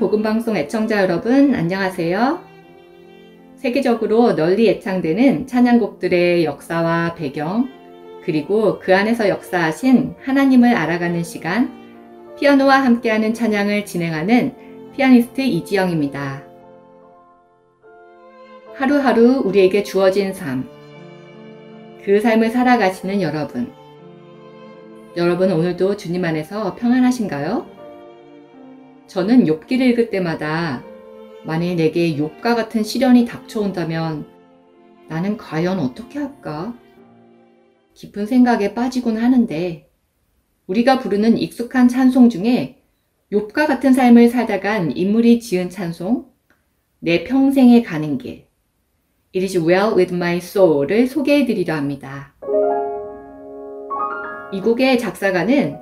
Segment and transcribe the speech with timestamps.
[0.00, 2.42] 복음방송 애청자 여러분, 안녕하세요.
[3.56, 7.68] 세계적으로 널리 애창되는 찬양곡들의 역사와 배경,
[8.24, 11.70] 그리고 그 안에서 역사하신 하나님을 알아가는 시간,
[12.38, 14.54] 피아노와 함께하는 찬양을 진행하는
[14.96, 16.44] 피아니스트 이지영입니다.
[18.76, 20.66] 하루하루 우리에게 주어진 삶,
[22.06, 23.70] 그 삶을 살아가시는 여러분.
[25.18, 27.79] 여러분 오늘도 주님 안에서 평안하신가요?
[29.10, 30.84] 저는 욥기를 읽을 때마다
[31.44, 34.24] 만일 내게 욥과 같은 시련이 닥쳐온다면
[35.08, 36.72] 나는 과연 어떻게 할까?
[37.94, 39.90] 깊은 생각에 빠지곤 하는데
[40.68, 42.84] 우리가 부르는 익숙한 찬송 중에
[43.32, 46.26] 욥과 같은 삶을 살다간 인물이 지은 찬송
[47.00, 48.46] 내 평생에 가는 길
[49.34, 52.36] It is well with my soul을 소개해 드리려 합니다.
[54.52, 55.78] 이 곡의 작사가는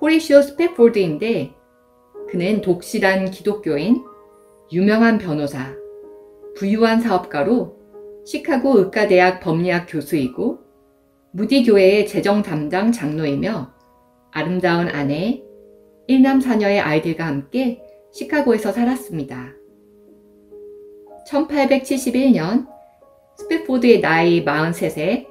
[0.00, 1.59] 호리시오 스페포드인데
[2.30, 4.04] 그는 독실한 기독교인,
[4.72, 5.74] 유명한 변호사,
[6.54, 7.76] 부유한 사업가로
[8.24, 10.60] 시카고 의과대학 법리학 교수이고
[11.32, 13.72] 무디 교회의 재정 담당 장로이며
[14.30, 15.42] 아름다운 아내,
[16.06, 19.52] 일남 사녀의 아이들과 함께 시카고에서 살았습니다.
[21.26, 22.68] 1871년
[23.38, 25.26] 스페포드의 나이 43세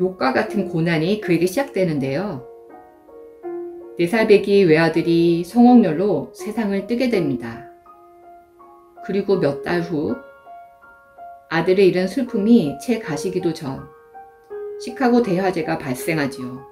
[0.00, 2.51] 욕과 같은 고난이 그에게 시작되는데요.
[4.06, 7.68] 4살배기 외아들이 성홍열로 세상을 뜨게 됩니다.
[9.04, 10.16] 그리고 몇 달 후
[11.50, 13.80] 아들을 잃은 슬픔이 채 가시기도 전
[14.80, 16.66] 시카고 대화재가 발생하지요.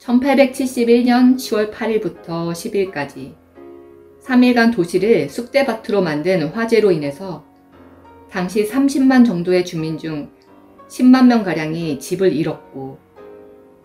[0.00, 3.34] 1871년 10월 8일부터 10일까지
[4.22, 7.44] 3일간 도시를 쑥대밭으로 만든 화재로 인해서
[8.30, 10.30] 당시 30만 정도의 주민 중
[10.88, 12.98] 10만 명가량이 집을 잃었고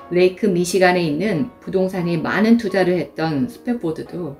[0.09, 4.37] Lake Michigan에 있는 부동산에 많은 투자를 했던 스페포드도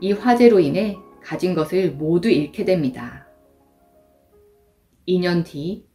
[0.00, 3.26] 이 화재로 인해 가진 것을 모두 잃게 됩니다.
[5.08, 5.88] 2년 뒤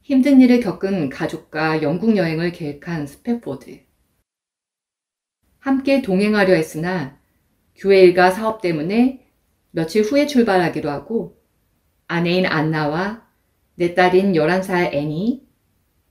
[0.00, 3.80] 힘든 일을 겪은 가족과 영국 여행을 계획한 스페포드.
[5.58, 7.18] 함께 동행하려 했으나
[7.76, 9.26] 교회 일과 사업 때문에
[9.70, 11.38] 며칠 후에 출발하기로 하고
[12.06, 13.28] 아내인 안나와
[13.74, 15.46] 내 딸인 11살 애니,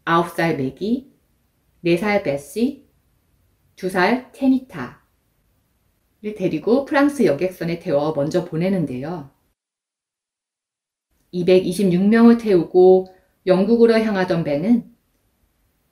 [0.05, 1.11] 9살 맥이,
[1.83, 2.87] 4살 베시,
[3.75, 4.95] 2살 테니타를
[6.35, 9.31] 데리고 프랑스 여객선에 태워 먼저 보내는데요.
[11.33, 13.07] 226명을 태우고
[13.45, 14.93] 영국으로 향하던 배는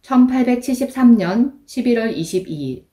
[0.02, 2.86] 1873년 11월 22일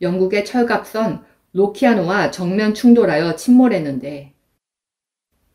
[0.00, 4.34] 영국의 철갑선 로키아노와 정면 충돌하여 침몰했는데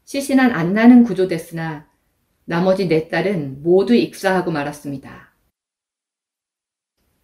[0.04, 1.90] 시신한 안나는 구조됐으나
[2.46, 5.27] 나머지 네 딸은 모두 익사하고 말았습니다.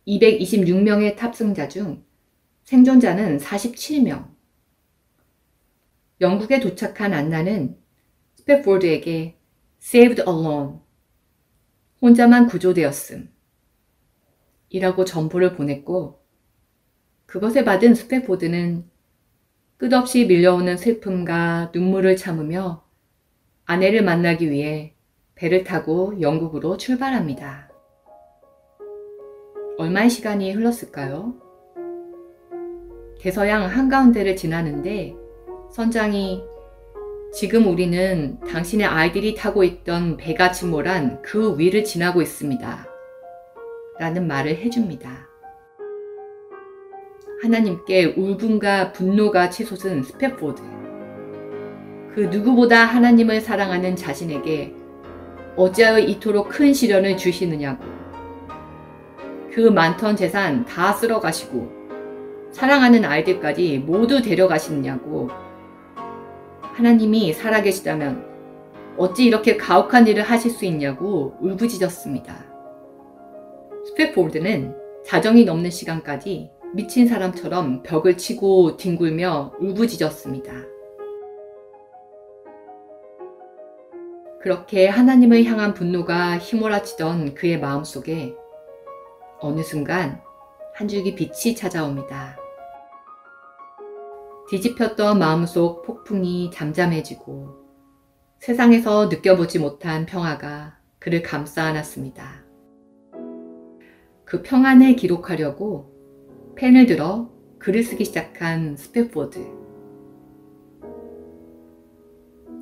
[0.08, 2.03] 226명의 탑승자 중
[2.64, 4.34] 생존자는 47명.
[6.22, 7.78] 영국에 도착한 안나는
[8.36, 9.38] 스페포드에게
[9.81, 10.80] saved alone,
[12.02, 13.30] 혼자만 구조되었음,
[14.69, 16.24] 이라고 전보를 보냈고,
[17.25, 18.90] 그것에 받은 스페포드는
[19.78, 22.88] 끝없이 밀려오는 슬픔과 눈물을 참으며
[23.66, 24.96] 아내를 만나기 위해
[25.36, 27.72] 배를 타고 영국으로 출발합니다.
[29.78, 31.34] 얼마의 시간이 흘렀을까요?
[33.19, 35.16] 대서양 한가운데를 지나는데
[35.72, 36.44] 선장이
[37.34, 42.88] 지금 우리는 당신의 아이들이 타고 있던 배가 침몰한 그 위를 지나고 있습니다.
[44.00, 45.27] 라는 말을 해줍니다.
[47.42, 50.62] 하나님께 울분과 분노가 치솟은 스페포드.
[52.13, 54.75] 그 누구보다 하나님을 사랑하는 자신에게
[55.56, 58.02] 어찌하여 이토록 큰 시련을 주시느냐고
[59.53, 61.69] 그 많던 재산 다 쓸어 가시고
[62.51, 65.29] 사랑하는 아이들까지 모두 데려가시느냐고
[66.61, 68.33] 하나님이 살아계시다면
[68.97, 72.45] 어찌 이렇게 가혹한 일을 하실 수 있냐고 울부짖었습니다.
[73.89, 80.51] 스페폴드는 자정이 넘는 시간까지 미친 사람처럼 벽을 치고 뒹굴며 울부짖었습니다.
[84.41, 88.35] 그렇게 하나님을 향한 분노가 휘몰아치던 그의 마음 속에
[89.44, 90.22] 어느 순간
[90.74, 92.38] 한 줄기 빛이 찾아옵니다.
[94.50, 97.50] 뒤집혔던 마음속 폭풍이 잠잠해지고
[98.40, 102.45] 세상에서 느껴보지 못한 평화가 그를 감싸 안았습니다.
[104.24, 105.92] 그 평안을 기록하려고
[106.56, 107.30] 펜을 들어
[107.60, 109.46] 글을 쓰기 시작한 스페포드.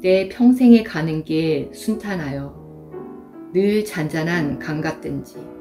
[0.01, 5.61] 내 평생에 가는 길 순탄하여 늘 잔잔한 강 같든지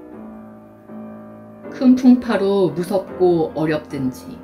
[1.70, 4.38] 큰 풍파로 무섭고 어렵든지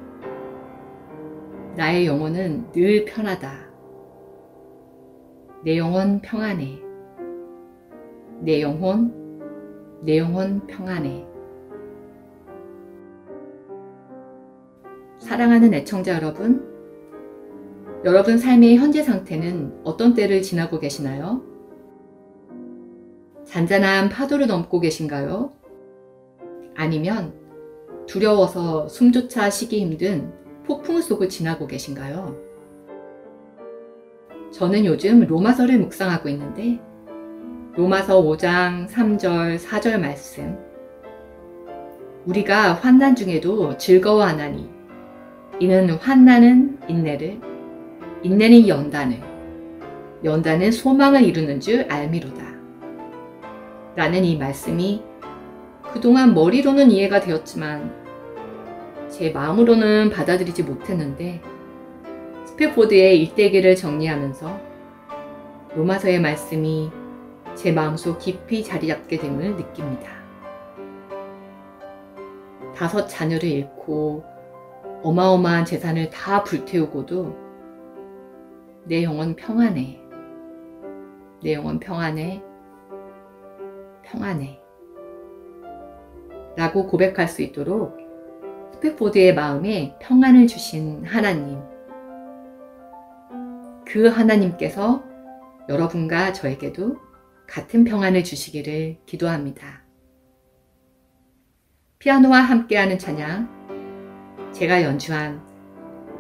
[1.77, 3.53] 나의 영혼은 늘 편하다.
[5.63, 6.81] 내 영혼 평안해.
[8.41, 9.13] 내 영혼,
[10.03, 11.27] 내 영혼 평안해.
[15.19, 16.65] 사랑하는 애청자 여러분,
[18.05, 21.43] 여러분 삶의 현재 상태는 어떤 때를 지나고 계시나요?
[23.45, 25.53] 잔잔한 파도를 넘고 계신가요?
[26.77, 27.35] 아니면
[28.07, 30.33] 두려워서 숨조차 쉬기 힘든
[30.65, 32.37] 폭풍 속을 지나고 계신가요?
[34.53, 36.81] 저는 요즘 로마서를 묵상하고 있는데
[37.75, 40.57] 로마서 5장 3절 4절 말씀
[42.27, 44.69] 우리가 환난 중에도 즐거워하나니
[45.61, 47.41] 이는 환난은 인내를
[48.23, 49.37] 인내는 연단을
[50.25, 52.43] 연단은 소망을 이루는 줄 알미로다.
[53.95, 55.03] 라는 이 말씀이
[55.97, 57.91] 그동안 머리로는 이해가 되었지만
[59.09, 61.41] 제 마음으로는 받아들이지 못했는데
[62.45, 64.61] 스페포드의 일대기를 정리하면서
[65.75, 66.91] 로마서의 말씀이
[67.55, 70.11] 제 마음속 깊이 자리 잡게 됨을 느낍니다.
[72.75, 74.23] 다섯 자녀를 잃고
[75.03, 77.35] 어마어마한 재산을 다 불태우고도
[78.85, 79.99] 내 영혼 평안해.
[81.43, 82.43] 내 영혼 평안해.
[84.03, 84.66] 평안해.
[86.57, 87.99] 라고 고백할 수 있도록
[88.75, 91.61] 스펙보드의 마음에 평안을 주신 하나님.
[93.87, 95.03] 그 하나님께서
[95.69, 96.97] 여러분과 저에게도
[97.47, 99.83] 같은 평안을 주시기를 기도합니다.
[101.99, 105.45] 피아노와 함께하는 찬양, 제가 연주한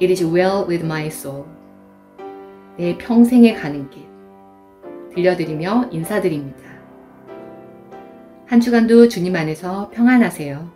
[0.01, 1.45] It is well with my soul.
[2.77, 4.07] 내 평생에 가는 길
[5.15, 6.66] 들려드리며 인사드립니다.
[8.47, 10.76] 한 주간도 주님 안에서 평안하세요.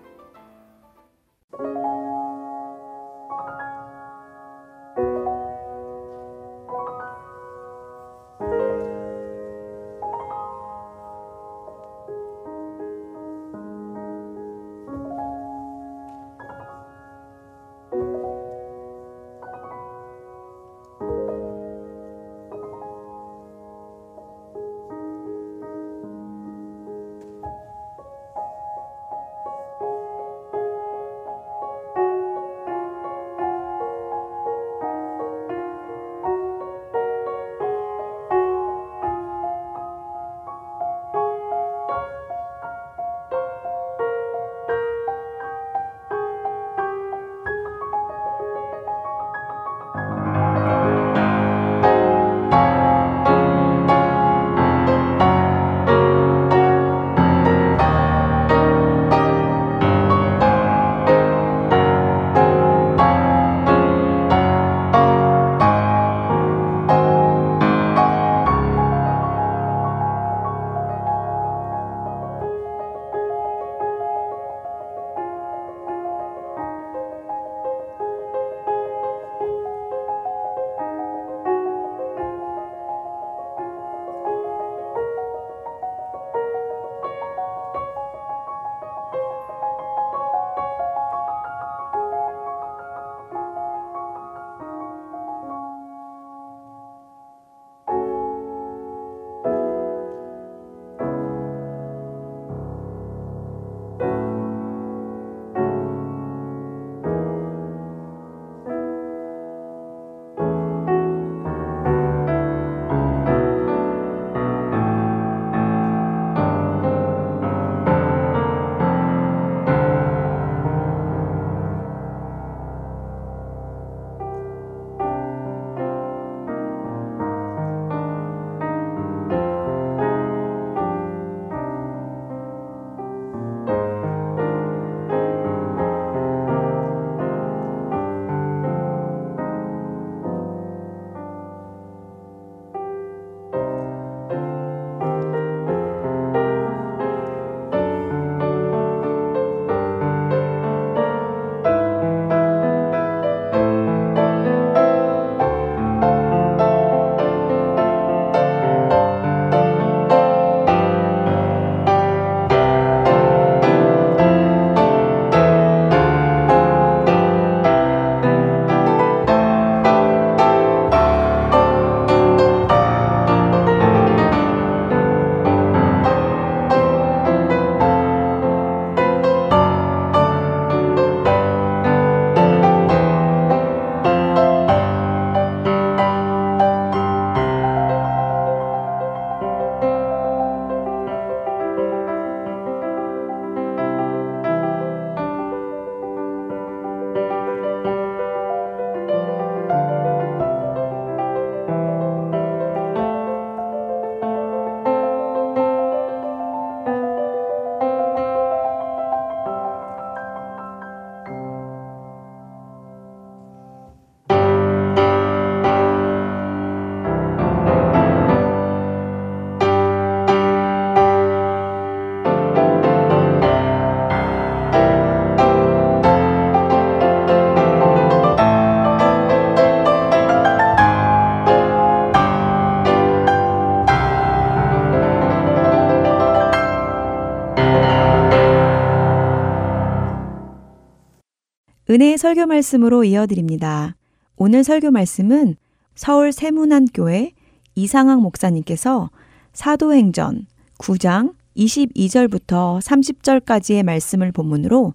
[242.17, 243.97] 설교 말씀으로 이어드립니다.
[244.37, 245.57] 오늘 설교 말씀은
[245.95, 247.33] 서울 세문안교회
[247.75, 249.11] 이상학 목사님께서
[249.53, 250.47] 사도행전
[250.79, 254.95] 9장 22절부터 30절까지의 말씀을 본문으로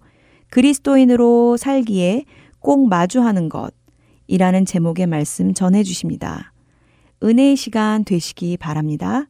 [0.50, 2.26] 그리스도인으로 살기에
[2.60, 6.54] 꼭 마주하는 것이라는 제목의 말씀 전해 주십니다.
[7.24, 9.28] 은혜의 시간 되시기 바랍니다.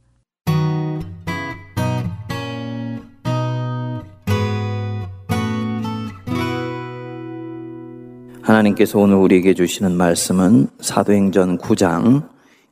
[8.46, 12.30] 하나님께서 오늘 우리에게 주시는 말씀은 사도행전 9장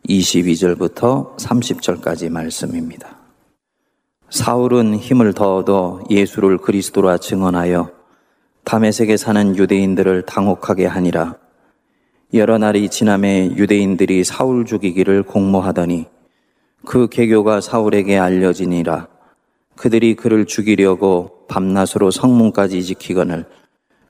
[0.07, 3.17] 22절부터 30절까지 말씀입니다.
[4.29, 7.89] 사울은 힘을 더 얻어 예수를 그리스도라 증언하여
[8.65, 11.37] 담에색에 사는 유대인들을 당혹하게 하니라.
[12.35, 16.05] 여러 날이 지남에 유대인들이 사울 죽이기를 공모하더니
[16.85, 19.07] 그 계교가 사울에게 알려지니라.
[19.75, 23.47] 그들이 그를 죽이려고 밤낮으로 성문까지 지키거늘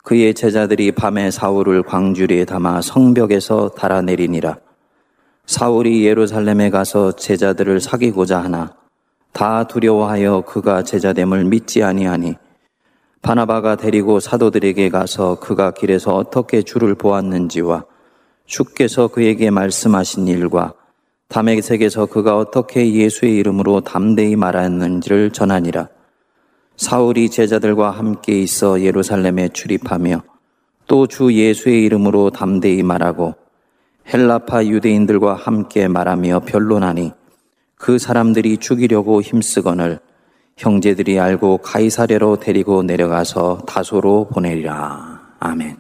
[0.04, 4.58] 그의 제자들이 밤에 사울을 광주리에 담아 성벽에서 달아내리니라.
[5.46, 8.76] 사울이 예루살렘에 가서 제자들을 사귀고자 하나
[9.32, 12.36] 다 두려워하여 그가 제자됨을 믿지 아니하니
[13.22, 17.86] 바나바가 데리고 사도들에게 가서 그가 길에서 어떻게 주를 보았는지와
[18.46, 20.74] 주께서 그에게 말씀하신 일과
[21.30, 25.88] 담에색에서 그가 어떻게 예수의 이름으로 담대히 말하였는지를 전하니라.
[26.76, 30.24] 사울이 제자들과 함께 있어 예루살렘에 출입하며
[30.88, 33.36] 또 주 예수의 이름으로 담대히 말하고
[34.12, 37.12] 헬라파 유대인들과 함께 말하며 변론하니
[37.76, 40.00] 그 사람들이 죽이려고 힘쓰거늘
[40.58, 45.22] 형제들이 알고 가이사랴로 데리고 내려가서 다소로 보내리라.
[45.40, 45.78] 아멘.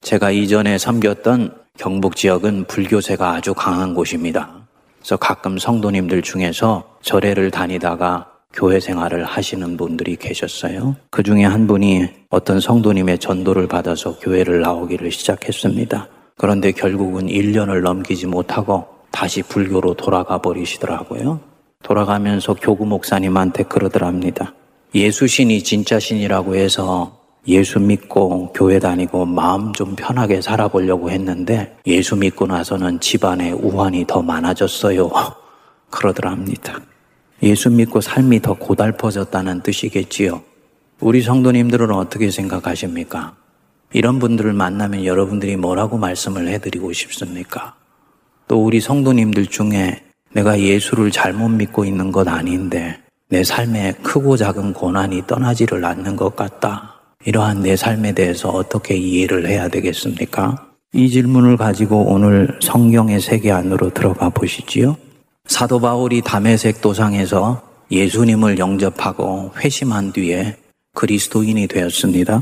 [0.00, 4.66] 제가 이전에 섬겼던 경북 지역은 불교세가 아주 강한 곳입니다.
[4.98, 10.96] 그래서 가끔 성도님들 중에서 절에를 다니다가 교회 생활을 하시는 분들이 계셨어요.
[11.10, 16.08] 그 중에 한 분이 어떤 성도님의 전도를 받아서 교회를 나오기를 시작했습니다.
[16.36, 21.40] 그런데 결국은 1년을 넘기지 못하고 다시 불교로 돌아가 버리시더라고요.
[21.82, 24.54] 돌아가면서 교구 목사님한테 그러더랍니다.
[24.94, 32.46] 예수신이 진짜 신이라고 해서 예수 믿고 교회 다니고 마음 좀 편하게 살아보려고 했는데 예수 믿고
[32.46, 35.10] 나서는 집안에 우환이 더 많아졌어요.
[35.90, 36.78] 그러더랍니다.
[37.42, 40.42] 예수 믿고 삶이 더 고달퍼졌다는 뜻이겠지요.
[41.00, 43.34] 우리 성도님들은 어떻게 생각하십니까?
[43.92, 47.74] 이런 분들을 만나면 여러분들이 뭐라고 말씀을 해드리고 싶습니까?
[48.46, 54.74] 또 우리 성도님들 중에 내가 예수를 잘못 믿고 있는 것 아닌데 내 삶에 크고 작은
[54.74, 57.00] 고난이 떠나지를 않는 것 같다.
[57.24, 60.68] 이러한 내 삶에 대해서 어떻게 이해를 해야 되겠습니까?
[60.92, 64.96] 이 질문을 가지고 오늘 성경의 세계 안으로 들어가 보시지요.
[65.50, 70.56] 사도 바울이 담에색 도상에서 예수님을 영접하고 회심한 뒤에
[70.94, 72.40] 그리스도인이 되었습니다.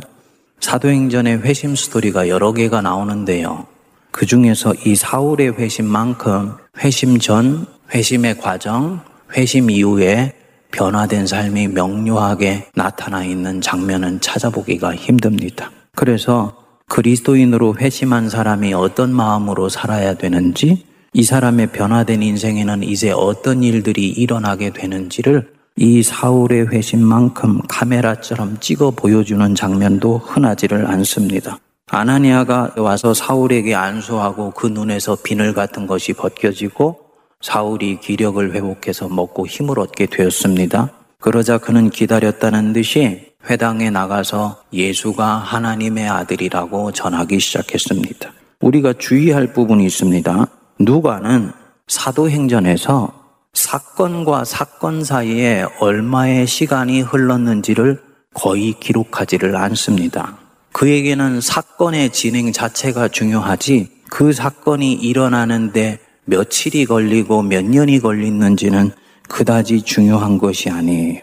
[0.60, 3.66] 사도행전의 회심 스토리가 여러 개가 나오는데요.
[4.10, 9.00] 그 중에서 이 사울의 회심만큼 회심 전, 회심의 과정,
[9.34, 10.34] 회심 이후에
[10.70, 15.70] 변화된 삶이 명료하게 나타나 있는 장면은 찾아보기가 힘듭니다.
[15.96, 20.84] 그래서 그리스도인으로 회심한 사람이 어떤 마음으로 살아야 되는지,
[21.18, 29.52] 이 사람의 변화된 인생에는 이제 어떤 일들이 일어나게 되는지를 이 사울의 회심만큼 카메라처럼 찍어 보여주는
[29.56, 31.58] 장면도 흔하지를 않습니다.
[31.88, 37.00] 아나니아가 와서 사울에게 안수하고 그 눈에서 비늘 같은 것이 벗겨지고
[37.40, 40.92] 사울이 기력을 회복해서 먹고 힘을 얻게 되었습니다.
[41.18, 48.30] 그러자 그는 기다렸다는 듯이 회당에 나가서 예수가 하나님의 아들이라고 전하기 시작했습니다.
[48.60, 50.46] 우리가 주의할 부분이 있습니다.
[50.78, 51.52] 누가는
[51.88, 53.12] 사도행전에서
[53.52, 58.00] 사건과 사건 사이에 얼마의 시간이 흘렀는지를
[58.34, 60.38] 거의 기록하지를 않습니다.
[60.72, 68.92] 그에게는 사건의 진행 자체가 중요하지 그 사건이 일어나는데 며칠이 걸리고 몇 년이 걸리는지는
[69.28, 71.22] 그다지 중요한 것이 아니에요.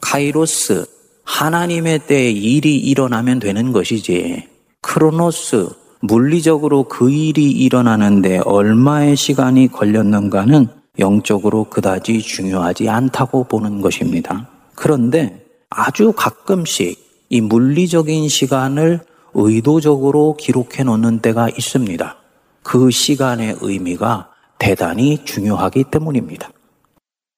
[0.00, 0.86] 카이로스,
[1.24, 4.48] 하나님의 때에 일이 일어나면 되는 것이지.
[4.80, 5.68] 크로노스,
[6.06, 14.48] 물리적으로 그 일이 일어나는데 얼마의 시간이 걸렸는가는 영적으로 그다지 중요하지 않다고 보는 것입니다.
[14.74, 19.00] 그런데 아주 가끔씩 이 물리적인 시간을
[19.34, 22.16] 의도적으로 기록해 놓는 때가 있습니다.
[22.62, 26.50] 그 시간의 의미가 대단히 중요하기 때문입니다.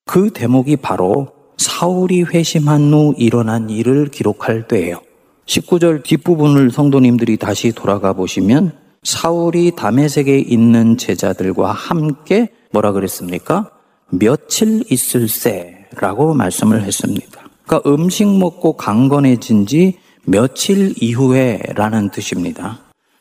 [0.07, 5.01] 그 대목이 바로 사울이 회심한 후 일어난 일을 기록할 때예요.
[5.49, 13.71] 19절 뒷부분을 성도님들이 다시 돌아가 보시면 사울이 담에색에 있는 제자들과 함께 뭐라 그랬습니까?
[14.11, 17.49] 며칠 있을세라고 말씀을 했습니다.
[17.65, 22.81] 그러니까 음식 먹고 강건해진 지 며칠 이후에 라는 뜻입니다.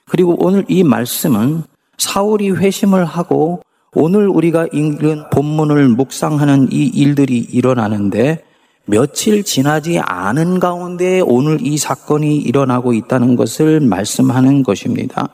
[0.10, 1.64] 그리고 오늘 이 말씀은
[1.98, 3.62] 사울이 회심을 하고
[3.94, 8.44] 오늘 우리가 읽은 본문을 묵상하는 이 일들이 일어나는데
[8.90, 15.28] 며칠 지나지 않은 가운데 오늘 이 사건이 일어나고 있다는 것을 말씀하는 것입니다.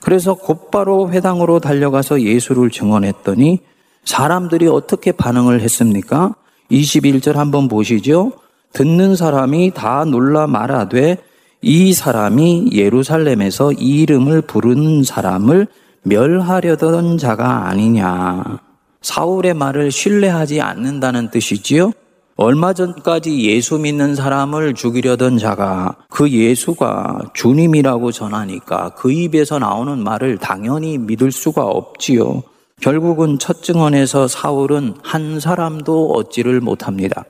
[0.00, 3.58] 그래서 곧바로 회당으로 달려가서 예수를 증언했더니
[4.04, 6.36] 사람들이 어떻게 반응을 했습니까?
[6.70, 8.32] 21절 한번 보시죠.
[8.72, 11.18] 듣는 사람이 다 놀라 말하되
[11.60, 15.66] 이 사람이 예루살렘에서 이 이름을 부른 사람을
[16.04, 18.60] 멸하려던 자가 아니냐.
[19.02, 21.92] 사울의 말을 신뢰하지 않는다는 뜻이지요.
[22.36, 30.38] 얼마 전까지 예수 믿는 사람을 죽이려던 자가 그 예수가 주님이라고 전하니까 그 입에서 나오는 말을
[30.38, 32.42] 당연히 믿을 수가 없지요.
[32.80, 37.24] 결국은 첫 증언에서 사울은 한 사람도 얻지를 못합니다.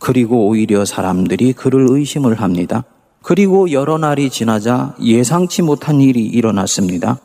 [0.00, 2.84] 그리고 오히려 사람들이 그를 의심을 합니다.
[3.22, 7.18] 그리고 여러 날이 지나자 예상치 못한 일이 일어났습니다.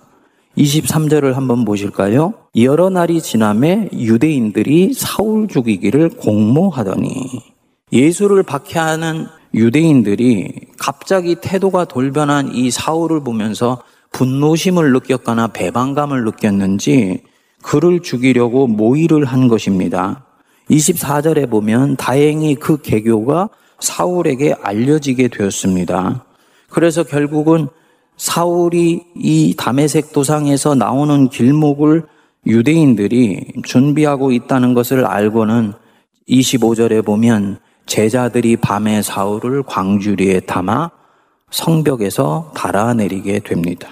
[0.57, 2.33] 23절을 한번 보실까요?
[2.57, 7.13] 여러 날이 지남에 유대인들이 사울 죽이기를 공모하더니
[7.91, 13.81] 예수를 박해하는 유대인들이 갑자기 태도가 돌변한 이 사울을 보면서
[14.11, 17.23] 분노심을 느꼈거나 배반감을 느꼈는지
[17.61, 20.25] 그를 죽이려고 모의를 한 것입니다.
[20.69, 26.25] 24절에 보면 다행히 그 개교가 사울에게 알려지게 되었습니다.
[26.69, 27.69] 그래서 결국은
[28.19, 32.05] 사울이 이 담에색 도상에서 나오는 길목을
[32.45, 35.73] 유대인들이 준비하고 있다는 것을 알고는
[36.29, 40.91] 25절에 보면 제자들이 밤에 사울을 광주리에 담아
[41.49, 43.89] 성벽에서 달아내리게 됩니다.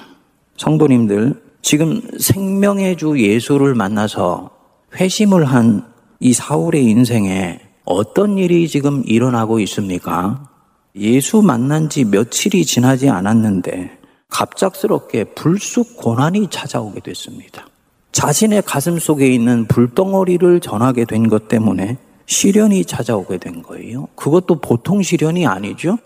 [0.57, 4.51] 성도님들, 지금 생명의 주 예수를 만나서
[4.93, 10.49] 회심을 한 이 사울의 인생에 어떤 일이 지금 일어나고 있습니까?
[10.95, 13.96] 예수 만난 지 며칠이 지나지 않았는데
[14.29, 17.67] 갑작스럽게 불쑥 고난이 찾아오게 됐습니다.
[18.11, 24.07] 자신의 가슴 속에 있는 불덩어리를 전하게 된 것 때문에 시련이 찾아오게 된 거예요.
[24.15, 25.97] 그것도 보통 시련이 아니죠.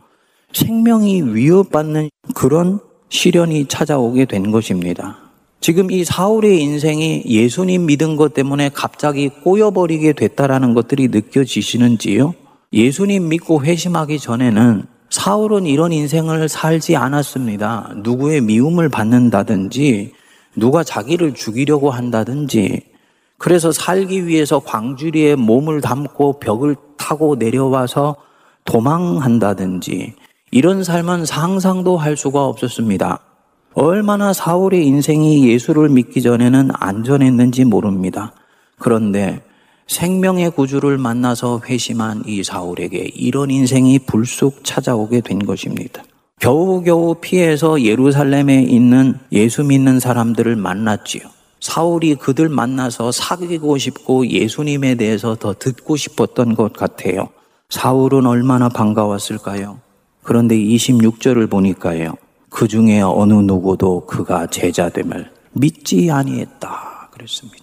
[0.53, 2.79] 생명이 위협받는 그런
[3.10, 5.17] 시련이 찾아오게 된 것입니다.
[5.62, 12.34] 지금 이 사울의 인생이 예수님 믿은 것 때문에 갑자기 꼬여버리게 됐다라는 것들이 느껴지시는지요?
[12.73, 17.91] 예수님 믿고 회심하기 전에는 사울은 이런 인생을 살지 않았습니다.
[17.97, 20.13] 누구의 미움을 받는다든지,
[20.56, 22.84] 누가 자기를 죽이려고 한다든지,
[23.38, 28.15] 그래서 살기 위해서 광주리에 몸을 담고 벽을 타고 내려와서
[28.63, 30.13] 도망한다든지,
[30.52, 33.19] 이런 삶은 상상도 할 수가 없었습니다.
[33.74, 38.34] 얼마나 사울의 인생이 예수를 믿기 전에는 안전했는지 모릅니다.
[38.80, 39.41] 그런데
[39.91, 46.01] 생명의 구주를 만나서 회심한 이 사울에게 이런 인생이 불쑥 찾아오게 된 것입니다.
[46.39, 51.23] 겨우겨우 피해서 예루살렘에 있는 예수 믿는 사람들을 만났지요.
[51.60, 57.27] 사울이 그들 만나서 사귀고 싶고 예수님에 대해서 더 듣고 싶었던 것 같아요.
[57.69, 59.82] 사울은 얼마나 반가웠을까요?
[60.23, 62.15] 그런데 26절을 보니까요.
[62.49, 67.61] 그 중에 어느 누구도 그가 제자됨을 믿지 아니했다 그랬습니다.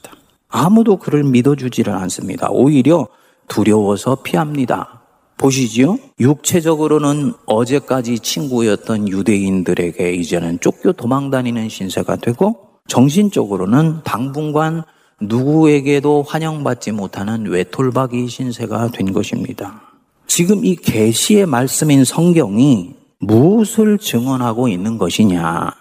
[0.49, 2.49] 아무도 그를 믿어주지를 않습니다.
[2.51, 3.09] 오히려
[3.49, 5.03] 두려워서 피합니다.
[5.37, 5.99] 보시지요?
[6.19, 14.83] 육체적으로는 어제까지 친구였던 유대인들에게 이제는 쫓겨 도망 다니는 신세가 되고 정신적으로는 당분간
[15.21, 19.83] 누구에게도 환영받지 못하는 외톨박이 신세가 된 것입니다.
[20.27, 25.73] 지금 이 계시의 말씀인 성경이 무엇을 증언하고 있는 것이냐?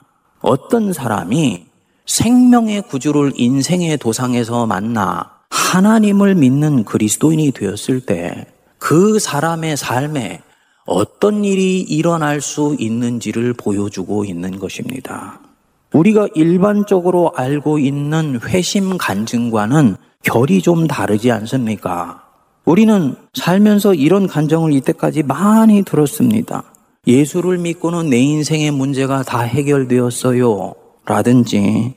[0.41, 1.66] 어떤 사람이
[2.08, 10.41] 생명의 구주를 인생의 도상에서 만나 하나님을 믿는 그리스도인이 되었을 때 그 사람의 삶에
[10.86, 15.39] 어떤 일이 일어날 수 있는지를 보여주고 있는 것입니다.
[15.93, 22.24] 우리가 일반적으로 알고 있는 회심 간증과는 결이 좀 다르지 않습니까?
[22.65, 26.63] 우리는 살면서 이런 간정을 이때까지 많이 들었습니다.
[27.06, 30.74] 예수를 믿고는 내 인생의 문제가 다 해결되었어요.
[31.06, 31.93] 라든지,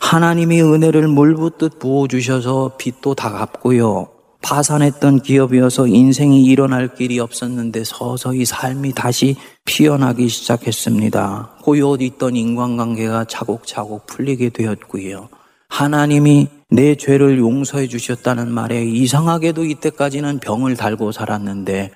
[0.00, 4.08] 하나님이 은혜를 물붓듯 부어주셔서 빚도 다 갚고요.
[4.40, 11.56] 파산했던 기업이어서 인생이 일어날 길이 없었는데 서서히 삶이 다시 피어나기 시작했습니다.
[11.62, 15.28] 고요히 있던 인간관계가 차곡차곡 풀리게 되었고요.
[15.68, 21.90] 하나님이 내 죄를 용서해 주셨다는 말에 이상하게도 이때까지는 병을 달고 살았는데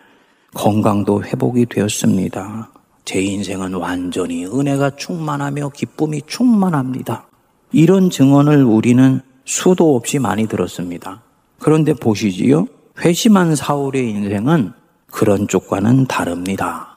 [0.52, 2.70] 건강도 회복이 되었습니다.
[3.04, 7.26] 제 인생은 완전히 은혜가 충만하며 기쁨이 충만합니다.
[7.72, 11.22] 이런 증언을 우리는 수도 없이 많이 들었습니다.
[11.58, 12.66] 그런데 보시지요?
[13.00, 14.72] 회심한 사울의 인생은
[15.10, 16.94] 그런 쪽과는 다릅니다.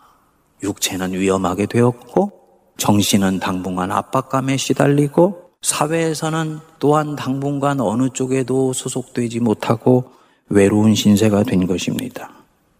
[0.64, 2.32] 육체는 위험하게 되었고
[2.78, 10.12] 정신은 당분간 압박감에 시달리고 사회에서는 또한 당분간 어느 쪽에도 소속되지 못하고
[10.50, 12.30] 외로운 신세가 된 것입니다.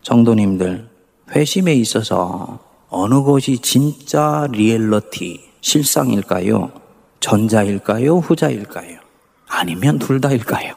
[0.02, 0.88] 정도님들,
[1.34, 6.85] 회심에 있어서 어느 것이 진짜 리얼러티, 실상일까요?
[7.20, 8.18] 전자일까요?
[8.18, 9.00] 후자일까요?
[9.48, 10.76] 아니면 둘 다일까요?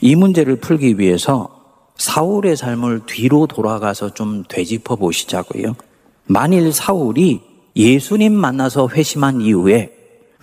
[0.00, 1.60] 이 문제를 풀기 위해서
[1.96, 5.76] 사울의 삶을 뒤로 돌아가서 좀 되짚어 보시자고요.
[6.26, 7.42] 만일 사울이
[7.76, 9.92] 예수님 만나서 회심한 이후에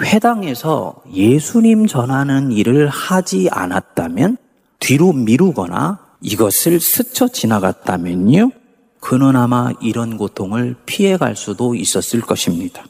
[0.02, 4.38] 회당에서 예수님 전하는 일을 하지 않았다면
[4.80, 8.52] 뒤로 미루거나 이것을 스쳐 지나갔다면요.
[9.00, 12.84] 그는 아마 이런 고통을 피해갈 수도 있었을 것입니다.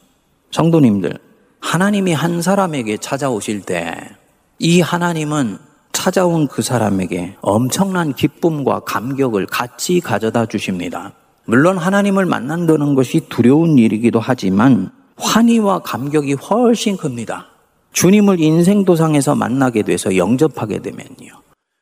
[0.52, 1.18] 성도님들,
[1.60, 4.18] 하나님이 한 사람에게 찾아오실 때
[4.60, 5.60] 이 하나님은
[5.92, 11.14] 찾아온 그 사람에게 엄청난 기쁨과 감격을 같이 가져다 주십니다.
[11.46, 17.48] 물론 하나님을 만난다는 것이 두려운 일이기도 하지만 환희와 감격이 훨씬 큽니다.
[17.94, 21.42] 주님을 인생도상에서 만나게 돼서 영접하게 되면요.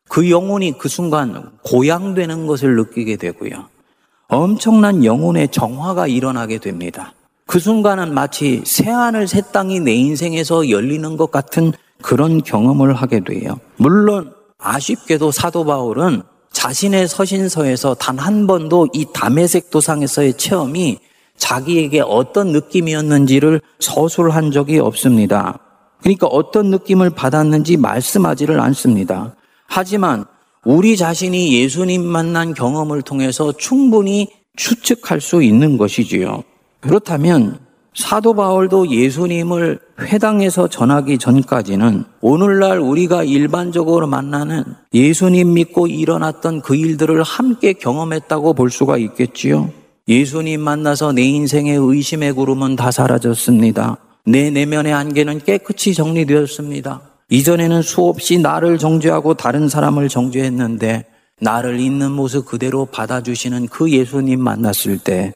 [0.10, 3.68] 그 영혼이 그 순간 고양되는 것을 느끼게 되고요.
[4.28, 7.14] 엄청난 영혼의 정화가 일어나게 됩니다.
[7.48, 13.60] 그 순간은 마치 새하늘 새 땅이 내 인생에서 열리는 것 같은 그런 경험을 하게 돼요.
[13.78, 21.00] 물론 아쉽게도 사도 바울은 자신의 서신서에서 단 한 번도 이 담에색 도상에서의 체험이
[21.38, 25.60] 자기에게 어떤 느낌이었는지를 서술한 적이 없습니다.
[26.02, 29.36] 그러니까 어떤 느낌을 받았는지 말씀하지를 않습니다.
[29.68, 30.26] 하지만
[30.64, 36.44] 우리 자신이 예수님 만난 경험을 통해서 충분히 추측할 수 있는 것이지요.
[36.86, 37.58] 그렇다면
[37.96, 47.24] 사도 바울도 예수님을 회당에서 전하기 전까지는 오늘날 우리가 일반적으로 만나는 예수님 믿고 일어났던 그 일들을
[47.24, 49.72] 함께 경험했다고 볼 수가 있겠지요.
[50.08, 53.98] 예수님 만나서 내 인생의 의심의 구름은 다 사라졌습니다.
[54.28, 57.02] 내 내면의 안개는 깨끗이 정리되었습니다.
[57.30, 61.06] 이전에는 수없이 나를 정죄하고 다른 사람을 정죄했는데
[61.42, 65.34] 나를 있는 모습 그대로 받아주시는 그 예수님 만났을 때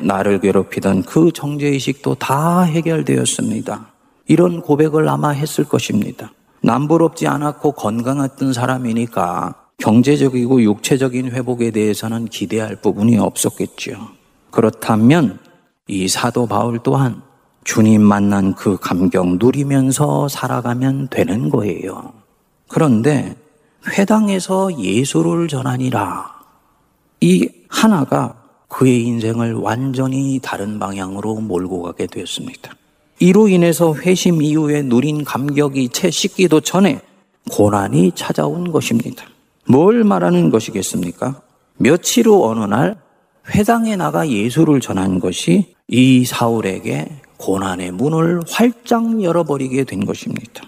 [0.00, 3.86] 나를 괴롭히던 그 정죄의식도 다 해결되었습니다.
[4.26, 6.32] 이런 고백을 아마 했을 것입니다.
[6.62, 14.08] 남부럽지 않았고 건강했던 사람이니까 경제적이고 육체적인 회복에 대해서는 기대할 부분이 없었겠죠.
[14.50, 15.38] 그렇다면
[15.86, 17.22] 이 사도 바울 또한
[17.64, 22.12] 주님 만난 그 감격 누리면서 살아가면 되는 거예요.
[22.66, 23.36] 그런데
[23.86, 26.38] 회당에서 예수를 전하니라.
[27.20, 28.37] 이 하나가
[28.68, 32.74] 그의 인생을 완전히 다른 방향으로 몰고 가게 되었습니다.
[33.18, 37.00] 이로 인해서 회심 이후에 누린 감격이 채 식기도 전에
[37.50, 39.24] 고난이 찾아온 것입니다.
[39.66, 41.40] 뭘 말하는 것이겠습니까?
[41.78, 42.96] 며칠 후 어느 날
[43.54, 50.64] 회당에 나가 예수를 전한 것이 이 사울에게 고난의 문을 활짝 열어버리게 된 것입니다.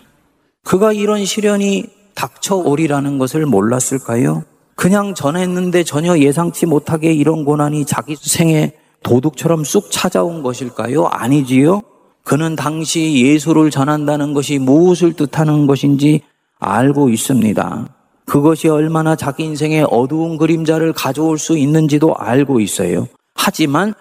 [0.65, 1.85] 그가 이런 시련이
[2.15, 4.45] 닥쳐오리라는 것을 몰랐을까요?
[4.81, 11.05] 그냥 전했는데 전혀 예상치 못하게 이런 고난이 자기 생에 도둑처럼 쑥 찾아온 것일까요?
[11.05, 11.83] 아니지요.
[12.25, 16.23] 그는 당시 예수를 전한다는 것이 무엇을 뜻하는 것인지
[16.61, 17.89] 알고 있습니다.
[18.25, 23.07] 그것이 얼마나 자기 인생에 어두운 그림자를 가져올 수 있는지도 알고 있어요.
[23.35, 23.93] 하지만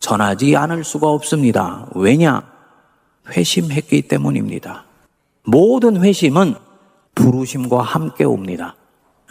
[0.00, 1.90] 전하지 않을 수가 없습니다.
[1.94, 2.42] 왜냐?
[3.28, 4.86] 회심했기 때문입니다.
[5.44, 6.54] 모든 회심은
[7.14, 8.76] 부르심과 함께 옵니다.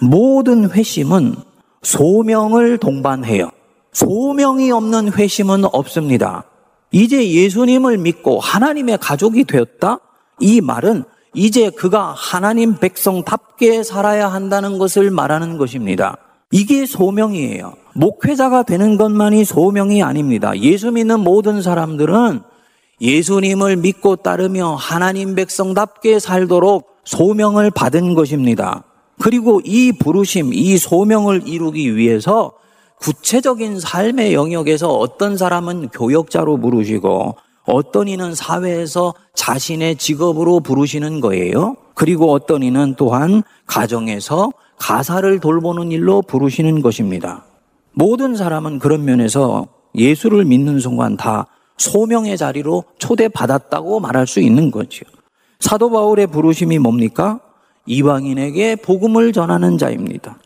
[0.02, 1.36] 모든 회심은
[1.84, 3.52] 소명을 동반해요.
[3.94, 6.44] 소명이 없는 회심은 없습니다.
[6.92, 10.00] 이제 예수님을 믿고 하나님의 가족이 되었다?
[10.40, 16.18] 이 말은 이제 그가 하나님 백성답게 살아야 한다는 것을 말하는 것입니다.
[16.52, 17.74] 이게 소명이에요.
[17.94, 20.58] 목회자가 되는 것만이 소명이 아닙니다.
[20.60, 22.42] 예수 믿는 모든 사람들은
[23.00, 28.84] 예수님을 믿고 따르며 하나님 백성답게 살도록 소명을 받은 것입니다.
[29.22, 32.54] 그리고 이 부르심, 이 소명을 이루기 위해서
[33.00, 41.76] 구체적인 삶의 영역에서 어떤 사람은 교역자로 부르시고 어떤 이는 사회에서 자신의 직업으로 부르시는 거예요.
[41.94, 47.46] 그리고 어떤 이는 또한 가정에서 가사를 돌보는 일로 부르시는 것입니다.
[47.94, 51.46] 모든 사람은 그런 면에서 예수를 믿는 순간 다
[51.78, 55.06] 소명의 자리로 초대받았다고 말할 수 있는 거죠.
[55.60, 57.40] 사도 바울의 부르심이 뭡니까?
[57.92, 60.38] 이방인에게 복음을 전하는 자입니다.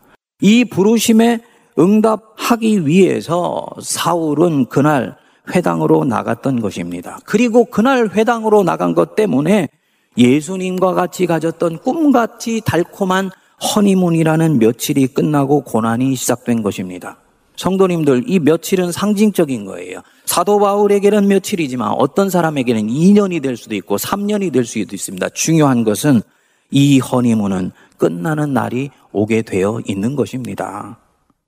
[0.42, 1.40] 이 부르심에
[1.78, 5.18] 응답하기 위해서 사울은 그날
[5.54, 7.20] 회당으로 나갔던 것입니다.
[7.24, 9.70] 그리고 그날 회당으로 나간 것 때문에
[10.18, 13.30] 예수님과 같이 가졌던 꿈같이 달콤한
[13.76, 17.18] 허니문이라는 며칠이 끝나고 고난이 시작된 것입니다.
[17.58, 20.02] 성도님들, 이 며칠은 상징적인 거예요.
[20.26, 25.30] 사도 바울에게는 며칠이지만 어떤 사람에게는 2년이 될 수도 있고 3년이 될 수도 있습니다.
[25.30, 26.22] 중요한 것은
[26.72, 30.98] 이 허니문은 끝나는 날이 오게 되어 있는 것입니다.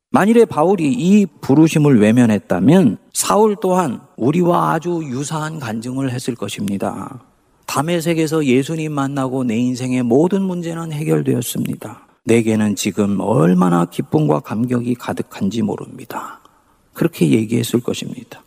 [0.09, 7.21] 만일에 바울이 이 부르심을 외면했다면 사울 또한 우리와 아주 유사한 간증을 했을 것입니다.
[7.65, 12.07] 담에색에서 예수님 만나고 내 인생의 모든 문제는 해결되었습니다.
[12.23, 16.39] 내게는 지금 얼마나 기쁨과 감격이 가득한지 모릅니다.
[16.93, 18.41] 그렇게 얘기했을 것입니다.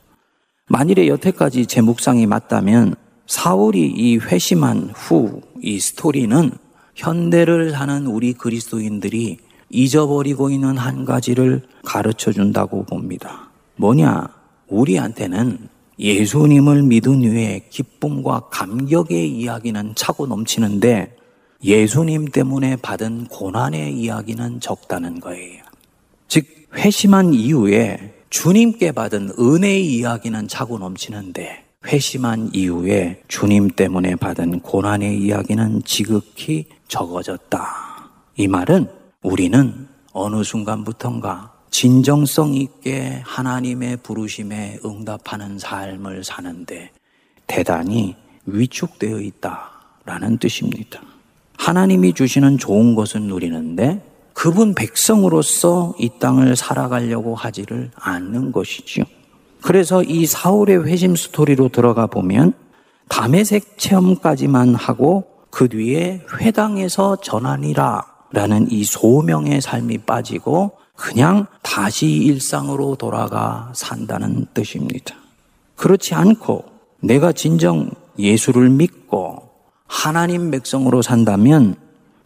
[0.69, 2.95] 만일에 여태까지 제 묵상이 맞다면
[3.27, 6.53] 사울이 이 회심한 후 이 스토리는
[6.95, 9.39] 현대를 사는 우리 그리스도인들이
[9.71, 13.51] 잊어버리고 있는 한 가지를 가르쳐 준다고 봅니다.
[13.77, 14.29] 뭐냐?
[14.69, 21.17] 우리한테는 예수님을 믿은 후에 기쁨과 감격의 이야기는 차고 넘치는데
[21.63, 25.63] 예수님 때문에 받은 고난의 이야기는 적다는 거예요.
[26.27, 35.19] 즉, 회심한 이후에 주님께 받은 은혜의 이야기는 차고 넘치는데 회심한 이후에 주님 때문에 받은 고난의
[35.19, 38.11] 이야기는 지극히 적어졌다.
[38.37, 38.89] 이 말은
[39.23, 46.91] 우리는 어느 순간부턴가 진정성 있게 하나님의 부르심에 응답하는 삶을 사는데
[47.47, 48.15] 대단히
[48.45, 51.01] 위축되어 있다라는 뜻입니다.
[51.57, 59.05] 하나님이 주시는 좋은 것은 누리는데 그분 백성으로서 이 땅을 살아가려고 하지를 않는 것이죠.
[59.63, 62.55] 그래서 이 사울의 회심 스토리로 들어가 보면
[63.09, 72.95] 담에색 체험까지만 하고 그 뒤에 회당에서 전하니라 라는 이 소명의 삶이 빠지고 그냥 다시 일상으로
[72.95, 75.17] 돌아가 산다는 뜻입니다.
[75.75, 76.65] 그렇지 않고
[77.01, 79.51] 내가 진정 예수를 믿고
[79.87, 81.75] 하나님 백성으로 산다면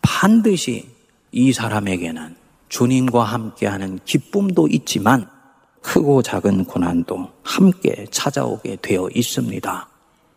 [0.02, 0.90] 반드시
[1.32, 2.36] 이 사람에게는
[2.68, 5.28] 주님과 함께하는 기쁨도 있지만
[5.84, 9.88] 크고 작은 고난도 함께 찾아오게 되어 있습니다.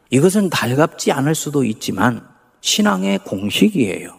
[0.10, 2.22] 이것은 달갑지 않을 수도 있지만
[2.62, 4.10] 신앙의 공식이에요.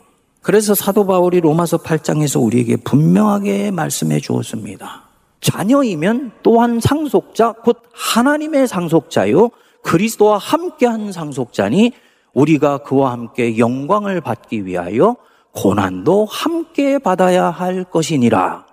[0.40, 5.02] 그래서 사도 바울이 로마서 8장에서 우리에게 분명하게 말씀해 주었습니다.
[5.40, 9.50] 자녀이면 또한 상속자, 곧 하나님의 상속자요.
[9.82, 11.92] 그리스도와 함께한 상속자니
[12.32, 15.16] 우리가 그와 함께 영광을 받기 위하여
[15.52, 18.67] 고난도 함께 받아야 할 것이니라.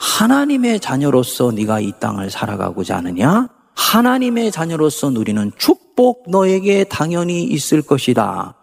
[0.00, 3.48] 하나님의 자녀로서 네가 이 땅을 살아가고자 하느냐?
[3.74, 8.54] 하나님의 자녀로서 누리는 축복 너에게 당연히 있을 것이다.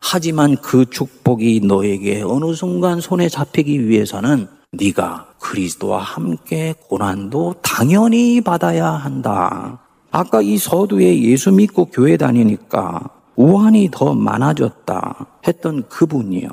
[0.00, 8.88] 하지만 그 축복이 너에게 어느 순간 손에 잡히기 위해서는 네가 그리스도와 함께 고난도 당연히 받아야
[8.90, 9.80] 한다.
[10.10, 16.48] 아까 이 서두에 예수 믿고 교회 다니니까 우환이 더 많아졌다 했던 그분이요.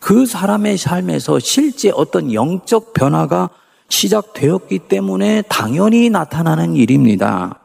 [0.00, 3.48] 그 사람의 삶에서 실제 어떤 영적 변화가
[3.88, 7.60] 시작되었기 때문에 당연히 나타나는 일입니다.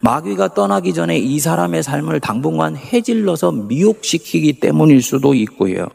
[0.00, 5.86] 마귀가 떠나기 전에 이 사람의 삶을 당분간 해질러서 미혹시키기 때문일 수도 있고요.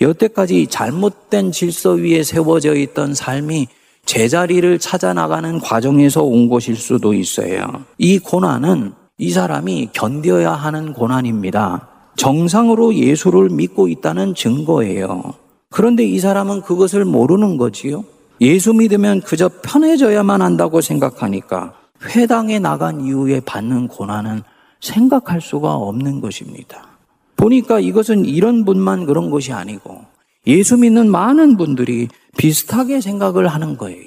[0.00, 3.68] 여태까지 잘못된 질서 위에 세워져 있던 삶이
[4.04, 7.66] 제자리를 찾아 나가는 과정에서 온 것일 수도 있어요.
[7.98, 11.88] 이 고난은 이 사람이 견뎌야 하는 고난입니다.
[12.16, 15.34] 정상으로 예수를 믿고 있다는 증거예요.
[15.70, 18.04] 그런데 이 사람은 그것을 모르는 거지요.
[18.40, 24.42] 예수 믿으면 그저 편해져야만 한다고 생각하니까 회당에 나간 이후에 받는 고난은
[24.80, 26.86] 생각할 수가 없는 것입니다.
[27.36, 30.04] 보니까 이것은 이런 분만 그런 것이 아니고
[30.46, 34.06] 예수 믿는 많은 분들이 비슷하게 생각을 하는 거예요.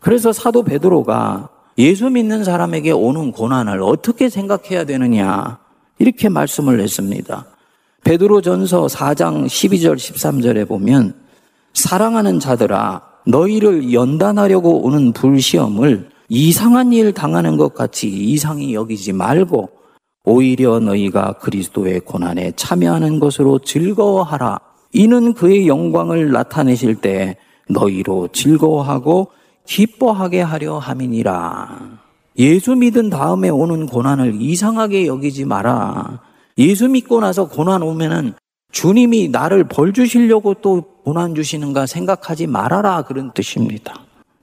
[0.00, 5.58] 그래서 사도 베드로가 예수 믿는 사람에게 오는 고난을 어떻게 생각해야 되느냐
[5.98, 7.46] 이렇게 말씀을 했습니다.
[8.04, 11.14] 베드로 전서 4장 12절 13절에 보면
[11.74, 19.68] 사랑하는 자들아 너희를 연단하려고 오는 불시험을 이상한 일 당하는 것 같이 이상히 여기지 말고
[20.24, 24.58] 오히려 너희가 그리스도의 고난에 참여하는 것으로 즐거워하라.
[24.92, 27.36] 이는 그의 영광을 나타내실 때
[27.68, 29.28] 너희로 즐거워하고
[29.66, 31.98] 기뻐하게 하려 함이니라.
[32.38, 36.20] 예수 믿은 다음에 오는 고난을 이상하게 여기지 마라.
[36.58, 38.34] 예수 믿고 나서 고난 오면은
[38.72, 43.02] 주님이 나를 벌 주시려고 또 고난 주시는가 생각하지 말아라.
[43.02, 43.94] 그런 뜻입니다.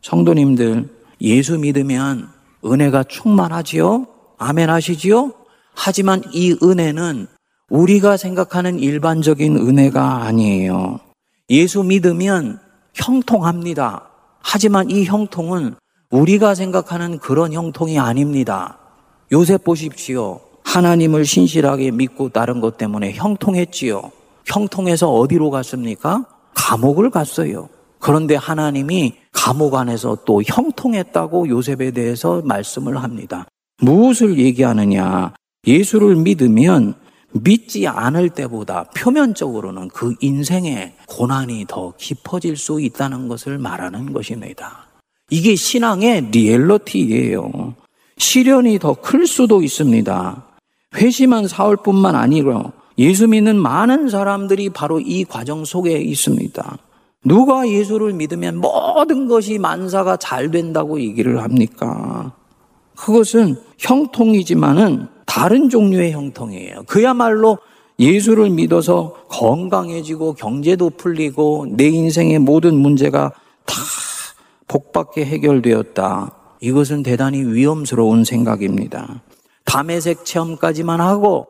[0.02, 0.90] 성도님들,
[1.22, 2.30] 예수 믿으면
[2.66, 4.08] 은혜가 충만하지요?
[4.38, 5.34] 아멘 하시지요?
[5.76, 7.28] 하지만 이 은혜는
[7.70, 11.00] 우리가 생각하는 일반적인 은혜가 아니에요.
[11.50, 12.60] 예수 믿으면
[12.94, 14.10] 형통합니다.
[14.42, 15.76] 하지만 이 형통은
[16.10, 18.78] 우리가 생각하는 그런 형통이 아닙니다.
[19.32, 20.42] 요셉 보십시오.
[20.64, 24.12] 하나님을 신실하게 믿고 따른 것 때문에 형통했지요.
[24.46, 26.26] 형통해서 어디로 갔습니까?
[26.56, 27.70] 감옥을 갔어요.
[28.00, 33.46] 그런데 하나님이 감옥 안에서 또 형통했다고 요셉에 대해서 말씀을 합니다.
[33.82, 35.34] 무엇을 얘기하느냐?
[35.66, 36.96] 예수를 믿으면
[37.32, 44.88] 믿지 않을 때보다 표면적으로는 그 인생의 고난이 더 깊어질 수 있다는 것을 말하는 것입니다.
[45.30, 47.76] 이게 신앙의 리얼러티예요.
[48.18, 50.44] 시련이 더 클 수도 있습니다.
[50.96, 56.78] 회심한 사울뿐만 아니고 예수 믿는 많은 사람들이 바로 이 과정 속에 있습니다.
[57.26, 62.34] 누가 예수를 믿으면 모든 것이 만사가 잘 된다고 얘기를 합니까?
[62.96, 66.84] 그것은 형통이지만은 다른 종류의 형통이에요.
[66.86, 67.58] 그야말로
[67.98, 73.32] 예수를 믿어서 건강해지고 경제도 풀리고 내 인생의 모든 문제가
[73.66, 73.76] 다
[74.68, 76.32] 복받게 해결되었다.
[76.60, 79.22] 이것은 대단히 위험스러운 생각입니다.
[79.66, 81.48] 담에색 체험까지만 하고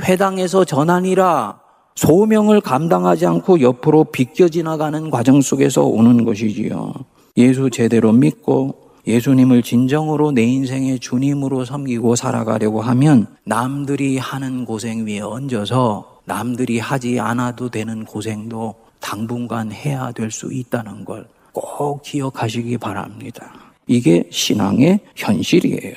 [0.00, 1.60] 회당에서 전하니라
[1.94, 6.92] 소명을 감당하지 않고 옆으로 비껴 지나가는 과정 속에서 오는 것이지요.
[7.38, 15.20] 예수 제대로 믿고 예수님을 진정으로 내 인생의 주님으로 섬기고 살아가려고 하면 남들이 하는 고생 위에
[15.20, 21.26] 얹어서 남들이 하지 않아도 되는 고생도 당분간 해야 될 수 있다는 걸
[21.56, 23.50] 꼭 기억하시기 바랍니다.
[23.86, 25.94] 이게 신앙의 현실이에요.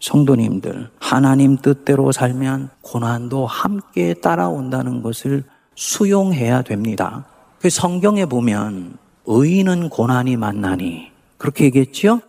[0.00, 7.26] 성도님들, 하나님 뜻대로 살면 고난도 함께 따라온다는 것을 수용해야 됩니다.
[7.60, 12.20] 그 성경에 보면 의인은 고난이 만나니 그렇게 얘기했죠?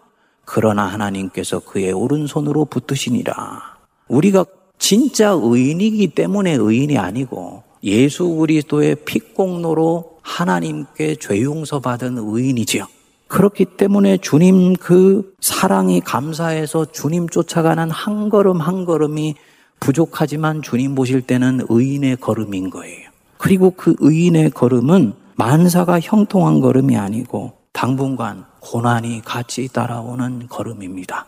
[0.43, 3.77] 그러나 하나님께서 그의 오른손으로 붙으시니라.
[4.09, 4.45] 우리가
[4.77, 12.85] 진짜 의인이기 때문에 의인이 아니고 예수 그리스도의 핏공로로 하나님께 죄 용서 받은 의인이지요.
[13.31, 19.35] 그렇기 때문에 주님 그 사랑이 감사해서 주님 쫓아가는 한 걸음 한 걸음이
[19.79, 23.09] 부족하지만 주님 보실 때는 의인의 걸음인 거예요.
[23.37, 31.25] 그리고 그 의인의 걸음은 만사가 형통한 걸음이 아니고 당분간 고난이 같이 따라오는 걸음입니다.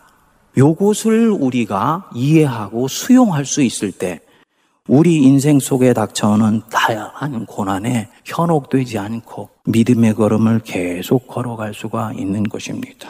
[0.58, 4.20] 요것을 우리가 이해하고 수용할 수 있을 때
[4.90, 13.10] 우리 인생 속에 닥쳐오는 다양한 고난에 현혹되지 않고 믿음의 걸음을 계속 걸어갈 수가 있는 것입니다.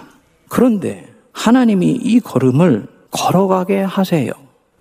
[0.49, 4.31] 그런데 하나님이 이 걸음을 걸어가게 하세요.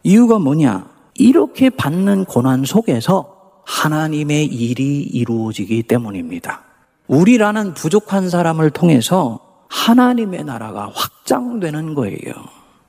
[0.03, 0.87] 이유가 뭐냐?
[1.15, 6.63] 이렇게 받는 고난 속에서 하나님의 일이 이루어지기 때문입니다.
[7.07, 12.35] 우리라는 부족한 사람을 통해서 하나님의 나라가 확장되는 거예요.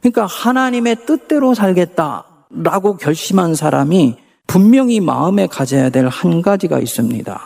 [0.02, 7.42] 그러니까 하나님의 뜻대로 살겠다 라고 결심한 사람이 분명히 마음에 가져야 될 한 가지가 있습니다.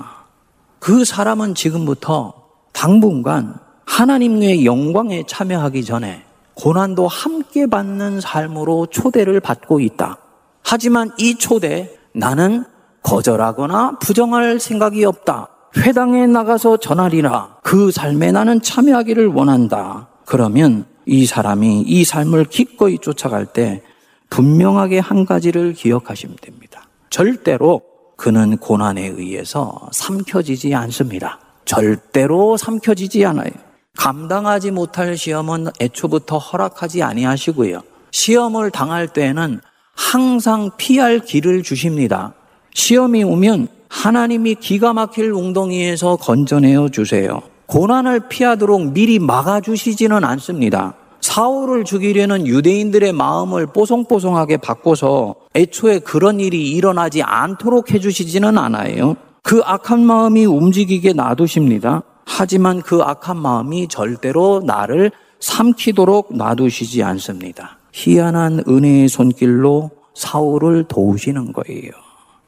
[0.80, 2.34] 그 사람은 지금부터
[2.74, 3.56] 당분간
[3.86, 6.24] 하나님의 영광에 참여하기 전에
[6.56, 10.18] 고난도 함께 받는 삶으로 초대를 받고 있다.
[10.64, 12.66] 하지만 이 초대 나는
[13.04, 15.50] 거절하거나 부정할 생각이 없다.
[15.78, 17.58] 회당에 나가서 전하리라.
[17.64, 20.10] 그 삶에 나는 참여하기를 원한다.
[20.26, 23.84] 그러면 이 사람이 이 삶을 기꺼이 쫓아갈 때
[24.30, 26.88] 분명하게 한 가지를 기억하시면 됩니다.
[27.10, 27.82] 절대로
[28.16, 31.40] 그는 고난에 의해서 삼켜지지 않습니다.
[31.66, 33.52] 절대로 삼켜지지 않아요.
[33.98, 37.82] 감당하지 못할 시험은 애초부터 허락하지 아니하시고요.
[38.12, 39.60] 시험을 당할 때에는
[39.96, 42.34] 항상 피할 길을 주십니다.
[42.74, 47.42] 시험이 오면 하나님이 기가 막힐 웅덩이에서 건져내어 주세요.
[47.66, 50.94] 고난을 피하도록 미리 막아주시지는 않습니다.
[51.28, 59.18] 사울을 죽이려는 유대인들의 마음을 뽀송뽀송하게 바꿔서 애초에 그런 일이 일어나지 않도록 해주시지는 않아요.
[59.44, 62.04] 그 악한 마음이 움직이게 놔두십니다.
[62.26, 65.12] 하지만 그 악한 마음이 절대로 나를
[65.42, 67.78] 삼키도록 놔두시지 않습니다.
[67.92, 71.92] 희한한 은혜의 손길로 사울을 도우시는 거예요.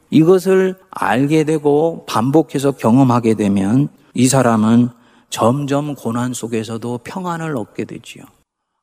[0.10, 4.90] 이것을 알게 되고 반복해서 경험하게 되면 이 사람은
[5.30, 8.24] 점점 고난 속에서도 평안을 얻게 되지요.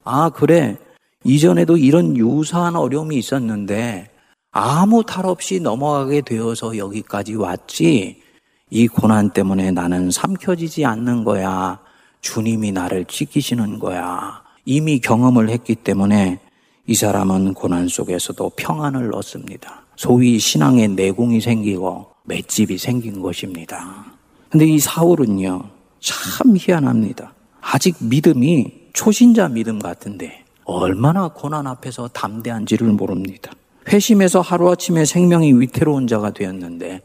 [0.06, 0.76] 아, 그래.
[1.24, 4.08] 이전에도 이런 유사한 어려움이 있었는데
[4.52, 8.22] 아무 탈 없이 넘어가게 되어서 여기까지 왔지.
[8.70, 11.80] 이 고난 때문에 나는 삼켜지지 않는 거야.
[12.20, 14.42] 주님이 나를 지키시는 거야.
[14.64, 16.38] 이미 경험을 했기 때문에
[16.86, 19.82] 이 사람은 고난 속에서도 평안을 얻습니다.
[19.96, 24.04] 소위 신앙의 내공이 생기고 맷집이 생긴 것입니다.
[24.50, 25.64] 근데 이 사울은요,
[25.98, 27.32] 참 희한합니다.
[27.60, 33.52] 아직 믿음이 초신자 믿음 같은데 얼마나 고난 앞에서 담대한지를 모릅니다.
[33.88, 37.02] 회심해서 하루아침에 생명이 위태로운 자가 되었는데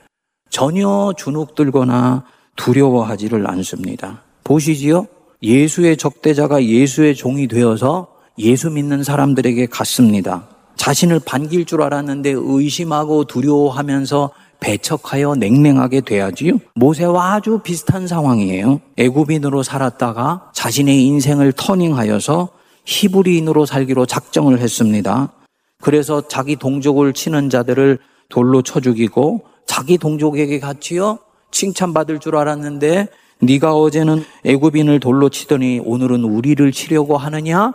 [0.49, 2.23] 전혀 주눅들거나
[2.55, 4.21] 두려워하지를 않습니다.
[4.45, 5.05] 보시지요?
[5.43, 10.47] 예수의 적대자가 예수의 종이 되어서 예수 믿는 사람들에게 갔습니다.
[10.77, 14.31] 자신을 반길 줄 알았는데 의심하고 두려워하면서
[14.61, 16.59] 배척하여 냉랭하게 돼야지요.
[16.75, 18.79] 모세와 아주 비슷한 상황이에요.
[18.95, 22.49] 애굽인으로 살았다가 자신의 인생을 터닝하여서
[22.85, 25.33] 히브리인으로 살기로 작정을 했습니다.
[25.81, 27.99] 그래서 자기 동족을 치는 자들을
[28.29, 33.07] 돌로 쳐 죽이고 자기 동족에게 같이요 칭찬받을 줄 알았는데
[33.41, 37.73] 네가 어제는 애굽인을 돌로 치더니 오늘은 우리를 치려고 하느냐?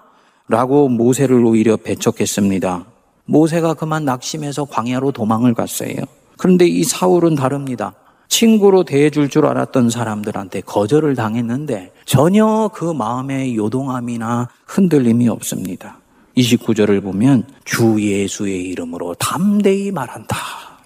[0.49, 2.87] 라고 모세를 오히려 배척했습니다.
[3.25, 5.97] 모세가 그만 낙심해서 광야로 도망을 갔어요.
[6.37, 7.95] 그런데 이 사울은 다릅니다.
[8.29, 15.99] 친구로 대해줄 줄 알았던 사람들한테 거절을 당했는데 전혀 그 마음에 요동함이나 흔들림이 없습니다.
[16.37, 20.37] 29절을 보면 주 예수의 이름으로 담대히 말한다.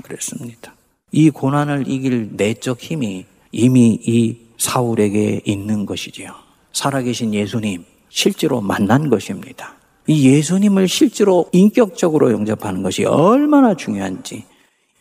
[0.05, 0.75] 그랬습니다.
[1.13, 6.33] 이 고난을 이길 내적 힘이 이미 이 사울에게 있는 것이지요.
[6.73, 9.75] 살아계신 예수님, 실제로 만난 것입니다.
[10.07, 14.45] 이 예수님을 실제로 인격적으로 영접하는 것이 얼마나 중요한지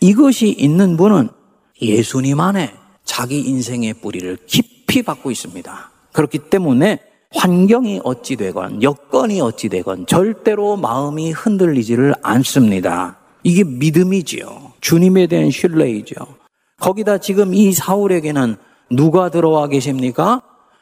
[0.01, 1.29] 이것이 있는 분은
[1.81, 2.73] 예수님 안에
[3.03, 5.91] 자기 인생의 뿌리를 깊이 받고 있습니다.
[6.13, 6.99] 그렇기 때문에
[7.31, 13.17] 환경이 어찌 되건 여건이 어찌 되건 절대로 마음이 흔들리지를 않습니다.
[13.43, 14.73] 이게 믿음이지요.
[14.81, 16.15] 주님에 대한 신뢰이죠.
[16.79, 18.55] 거기다 지금 이 사울에게는
[18.89, 20.41] 누가 들어와 계십니까?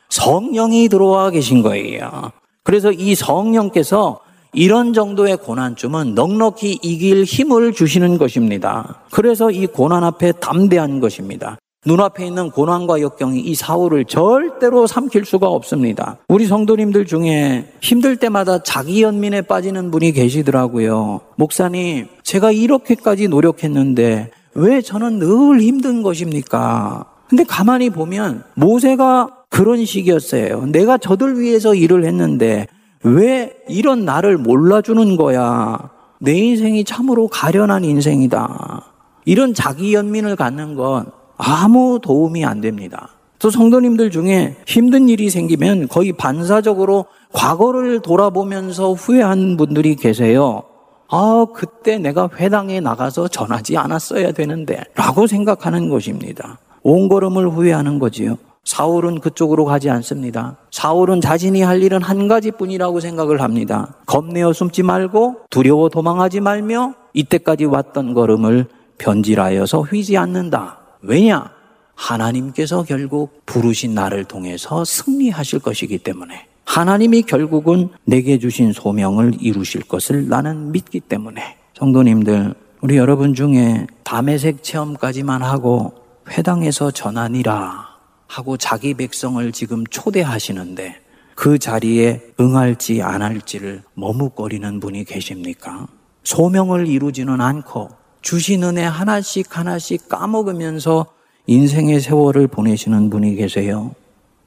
[0.10, 2.32] 성령이 들어와 계신 거예요.
[2.64, 4.22] 그래서 이 성령께서
[4.54, 9.02] 이런 정도의 고난쯤은 넉넉히 이길 힘을 주시는 것입니다.
[9.12, 11.58] 그래서 이 고난 앞에 담대한 것입니다.
[11.86, 16.18] 눈앞에 있는 고난과 역경이 이 사울을 절대로 삼킬 수가 없습니다.
[16.28, 21.22] 우리 성도님들 중에 힘들 때마다 자기 연민에 빠지는 분이 계시더라고요.
[21.38, 27.06] 목사님, 제가 이렇게까지 노력했는데 왜 저는 늘 힘든 것입니까?
[27.30, 30.66] 근데 가만히 보면 모세가 그런 식이었어요.
[30.68, 32.68] 내가 저들 위해서 일을 했는데
[33.16, 35.90] 왜 이런 나를 몰라주는 거야?
[36.20, 38.84] 내 인생이 참으로 가련한 인생이다.
[39.26, 41.06] 이런 자기 연민을 갖는 건
[41.38, 43.10] 아무 도움이 안 됩니다.
[43.40, 50.64] 또 성도님들 중에 힘든 일이 생기면 거의 반사적으로 과거를 돌아보면서 후회한 분들이 계세요.
[51.10, 56.58] 아, 그때 내가 회당에 나가서 전하지 않았어야 되는데, 라고 생각하는 것입니다.
[56.84, 58.38] 온 걸음을 후회하는 거지요.
[58.68, 60.58] 사울은 그쪽으로 가지 않습니다.
[60.72, 63.96] 사울은 자신이 할 일은 한 가지뿐이라고 생각을 합니다.
[64.06, 68.66] 겁내어 숨지 말고 두려워 도망하지 말며 이때까지 왔던 걸음을
[68.98, 70.80] 변질하여서 휘지 않는다.
[71.02, 71.50] 왜냐?
[71.96, 80.28] 하나님께서 결국 부르신 나를 통해서 승리하실 것이기 때문에 하나님이 결국은 내게 주신 소명을 이루실 것을
[80.28, 85.94] 나는 믿기 때문에 성도님들 우리 여러분 중에 담에색 체험까지만 하고
[86.30, 87.87] 회당에서 전하니라
[88.28, 91.02] 하고 자기 백성을 지금 초대하시는데
[91.36, 95.88] 그 자리에 응할지 안 할지를 머뭇거리는 분이 계십니까?
[96.24, 97.90] 소명을 이루지는 않고
[98.22, 101.06] 주신 은혜 하나씩 하나씩 까먹으면서
[101.46, 103.92] 인생의 세월을 보내시는 분이 계세요.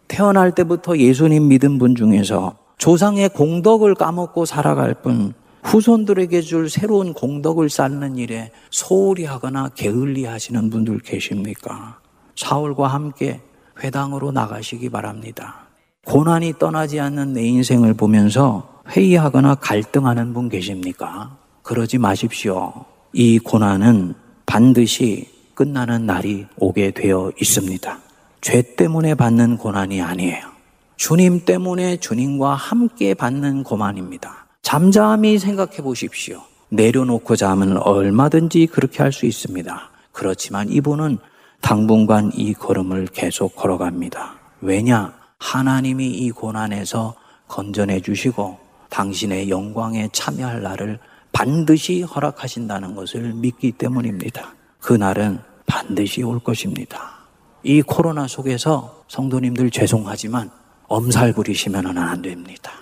[0.09, 7.71] 태어날 때부터 예수님 믿은 분 중에서 조상의 공덕을 까먹고 살아갈 뿐 후손들에게 줄 새로운 공덕을
[7.71, 12.01] 쌓는 일에 소홀히 하거나 게을리 하시는 분들 계십니까?
[12.37, 13.41] 사울과 함께
[13.83, 15.67] 회당으로 나가시기 바랍니다.
[16.07, 21.37] 고난이 떠나지 않는 내 인생을 보면서 회의하거나 갈등하는 분 계십니까?
[21.63, 22.73] 그러지 마십시오.
[23.13, 24.15] 이 고난은
[24.47, 27.99] 반드시 끝나는 날이 오게 되어 있습니다.
[28.41, 30.51] 죄 때문에 받는 고난이 아니에요.
[30.97, 34.47] 주님 때문에 주님과 함께 받는 고난입니다.
[34.63, 36.43] 잠잠히 생각해 보십시오.
[36.71, 39.91] 내려놓고 자면 얼마든지 그렇게 할 수 있습니다.
[40.13, 41.19] 그렇지만 이분은
[41.61, 44.39] 당분간 이 걸음을 계속 걸어갑니다.
[44.61, 45.15] 왜냐?
[45.39, 47.15] 하나님이 이 고난에서
[47.49, 48.59] 건져내 주시고
[48.91, 50.99] 당신의 영광에 참여할 날을
[51.33, 54.55] 반드시 허락하신다는 것을 믿기 때문입니다.
[54.81, 57.21] 그 날은 반드시 올 것입니다.
[57.63, 60.51] 이 코로나 속에서 성도님들 죄송하지만
[60.89, 62.73] 엄살 부리시면 안 됩니다.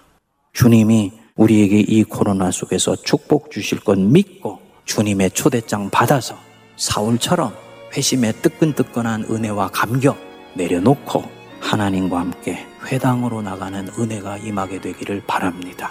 [0.53, 6.37] 주님이 우리에게 이 코로나 속에서 축복 주실 건 믿고 주님의 초대장 받아서
[6.77, 10.19] 사울처럼 회심의 뜨끈뜨끈한 은혜와 감격
[10.55, 11.25] 내려놓고
[11.61, 15.91] 하나님과 함께 회당으로 나가는 은혜가 임하게 되기를 바랍니다.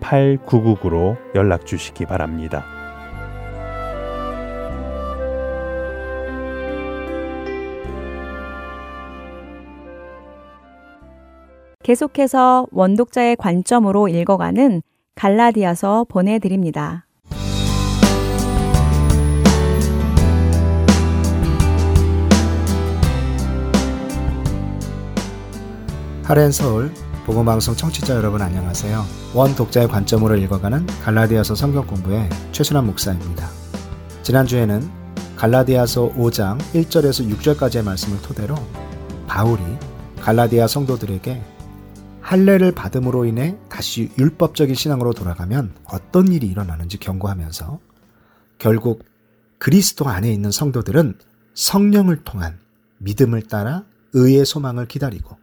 [0.00, 2.64] 602-866-8999로 연락 주시기 바랍니다.
[11.82, 14.82] 계속해서 원독자의 관점으로 읽어가는
[15.14, 17.06] 갈라디아서 보내드립니다.
[26.22, 26.92] 하렌 서울
[27.30, 29.04] 복음방송 청취자 여러분 안녕하세요.
[29.34, 33.48] 원 독자의 관점으로 읽어가는 갈라디아서 성경 공부의 최순환 목사입니다.
[34.24, 34.90] 지난주에는
[35.36, 38.56] 갈라디아서 5장 1절에서 6절까지의 말씀을 토대로
[39.28, 39.62] 바울이
[40.20, 41.40] 갈라디아 성도들에게
[42.20, 47.78] 할례를 받음으로 인해 다시 율법적인 신앙으로 돌아가면 어떤 일이 일어나는지 경고하면서
[48.58, 49.04] 결국
[49.58, 51.14] 그리스도 안에 있는 성도들은
[51.54, 52.58] 성령을 통한
[52.98, 55.38] 믿음을 따라 의의 소망을 기다리고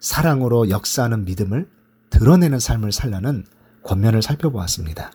[0.00, 1.68] 사랑으로 역사하는 믿음을
[2.08, 3.44] 드러내는 삶을 살라는
[3.84, 5.12] 권면을 살펴보았습니다.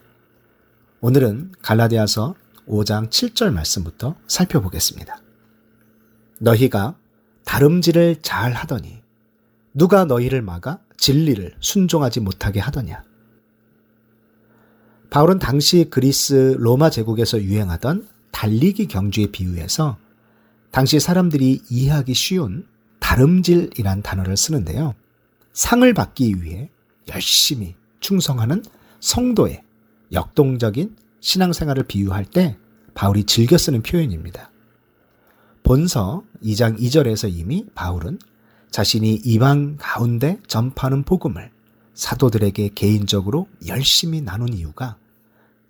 [1.02, 2.36] 오늘은 갈라디아서
[2.68, 5.22] 5장 7절 말씀부터 살펴보겠습니다.
[6.40, 6.96] 너희가
[7.44, 9.02] 다름질을 잘 하더니
[9.74, 13.04] 누가 너희를 막아 진리를 순종하지 못하게 하더냐.
[15.10, 19.98] 바울은 당시 그리스 로마 제국에서 유행하던 달리기 경주에 비유해서
[20.72, 22.68] 당시 사람들이 이해하기 쉬운
[23.06, 24.95] 다름질이란 단어를 쓰는데요.
[25.53, 26.72] 상을 받기 위해
[27.08, 28.64] 열심히 충성하는
[28.99, 29.62] 성도의
[30.12, 32.58] 역동적인 신앙생활을 비유할 때
[32.95, 34.49] 바울이 즐겨 쓰는 표현입니다.
[35.62, 38.18] 본서 2장 2절에서 이미 바울은
[38.72, 41.51] 자신이 이방 가운데 전파하는 복음을
[41.93, 44.97] 사도들에게 개인적으로 열심히 나눈 이유가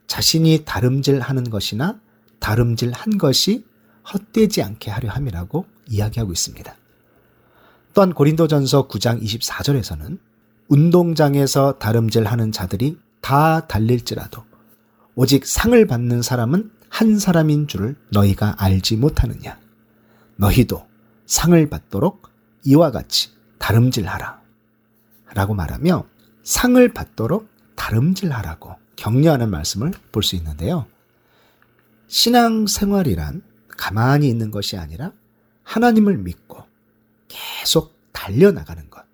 [0.08, 2.00] 자신이 다름질 하는 것이나
[2.40, 3.66] 다름질 한 것이
[4.14, 6.78] 헛되지 않게 하려 함이라고 이야기하고 있습니다.
[7.96, 10.20] 또한 고린도전서 9장 24절에서는
[10.68, 14.44] 운동장에서 다름질 하는 자들이 다 달릴지라도
[15.16, 19.58] 오직 상을 받는 사람은 한 사람인 줄을 너희가 알지 못하느냐.
[20.36, 20.86] 너희도
[21.26, 22.30] 상을 받도록
[22.66, 23.30] 이와 같이
[23.60, 24.42] 다름질하라.
[25.34, 26.06] 라고 말하며
[26.44, 30.86] 상을 받도록 다름질하라고 격려하는 말씀을 볼 수 있는데요.
[32.08, 35.14] 신앙 생활이란 가만히 있는 것이 아니라
[35.64, 36.65] 하나님을 믿고
[37.36, 39.06] 계속 달려나가는 것.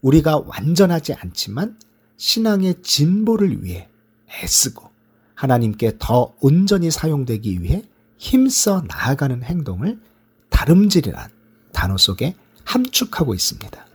[0.00, 1.78] 우리가 완전하지 않지만
[2.16, 3.88] 신앙의 진보를 위해
[4.30, 4.90] 애쓰고
[5.34, 7.82] 하나님께 더 온전히 사용되기 위해
[8.18, 10.00] 힘써 나아가는 행동을
[10.48, 11.30] 다름질이란
[11.72, 12.34] 단어 속에
[12.64, 13.86] 함축하고 있습니다.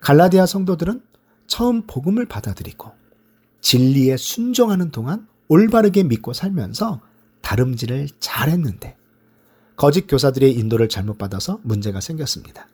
[0.00, 1.00] 갈라디아 성도들은
[1.46, 2.92] 처음 복음을 받아들이고
[3.60, 7.00] 진리에 순종하는 동안 올바르게 믿고 살면서
[7.40, 8.96] 다름질을 잘했는데
[9.76, 12.68] 거짓 교사들의 인도를 잘못 받아서 문제가 생겼습니다.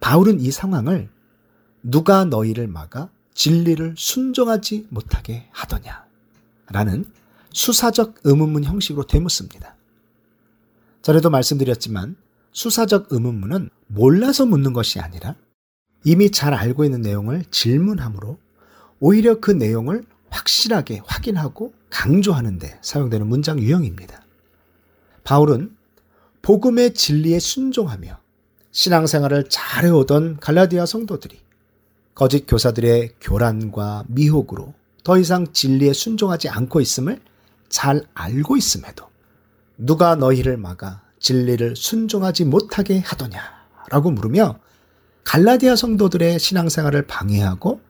[0.00, 1.08] 바울은 이 상황을
[1.82, 6.06] 누가 너희를 막아 진리를 순종하지 못하게 하더냐
[6.70, 7.04] 라는
[7.52, 9.76] 수사적 의문문 형식으로 되묻습니다.
[11.02, 12.16] 전에도 말씀드렸지만
[12.52, 15.36] 수사적 의문문은 몰라서 묻는 것이 아니라
[16.04, 18.38] 이미 잘 알고 있는 내용을 질문함으로
[19.00, 24.22] 오히려 그 내용을 확실하게 확인하고 강조하는 데 사용되는 문장 유형입니다.
[25.24, 25.76] 바울은
[26.42, 28.18] 복음의 진리에 순종하며
[28.70, 31.40] 신앙생활을 잘해오던 갈라디아 성도들이
[32.14, 34.74] 거짓 교사들의 교란과 미혹으로
[35.04, 37.20] 더 이상 진리에 순종하지 않고 있음을
[37.68, 39.06] 잘 알고 있음에도
[39.76, 44.58] 누가 너희를 막아 진리를 순종하지 못하게 하더냐라고 물으며
[45.24, 47.80] 갈라디아 성도들의 신앙생활을 방해하고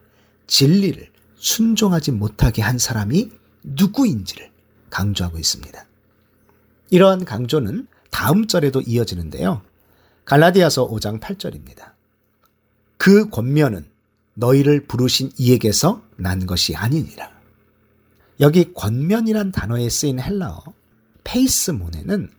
[0.47, 3.31] 진리를 순종하지 못하게 한 사람이
[3.63, 4.49] 누구인지를
[4.89, 5.85] 강조하고 있습니다.
[6.89, 9.61] 이러한 강조는 다음 절에도 이어지는데요.
[10.25, 11.93] 갈라디아서 5장 8절입니다.
[12.97, 13.85] 그 권면은
[14.33, 17.31] 너희를 부르신 이에게서 난 것이 아니니라.
[18.39, 20.63] 여기 권면이란 단어에 쓰인 헬라어
[21.23, 22.29] 페이스모네는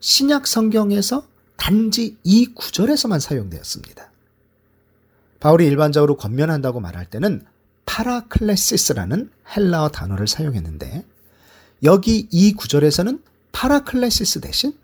[0.00, 1.26] 신약 성경에서
[1.56, 4.10] 단지 이 구절에서만 사용되었습니다.
[5.40, 7.44] 바울이 일반적으로 권면한다고 말할 때는
[7.86, 11.04] 파라클레시스라는 헬라어 단어를 사용했는데
[11.82, 13.22] 여기 이 구절에서는
[13.52, 14.74] 파라클레시스 대신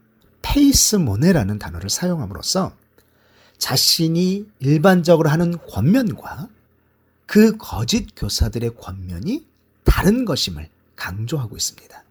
[0.55, 2.76] 페이스모네라는 단어를 사용함으로써
[3.59, 6.48] 자신이 일반적으로 하는 권면과
[7.26, 9.44] 그 거짓 교사들의 권면이
[9.82, 12.05] 다른 것임을 강조하고 있습니다.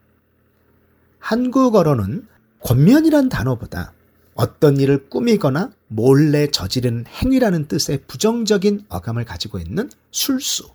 [1.19, 2.27] 한국어로는
[2.59, 3.93] 권면이란 단어보다
[4.33, 10.69] 어떤 일을 꾸미거나 몰래 저지른 행위라는 뜻의 부정적인 어감을 가지고 있는 술수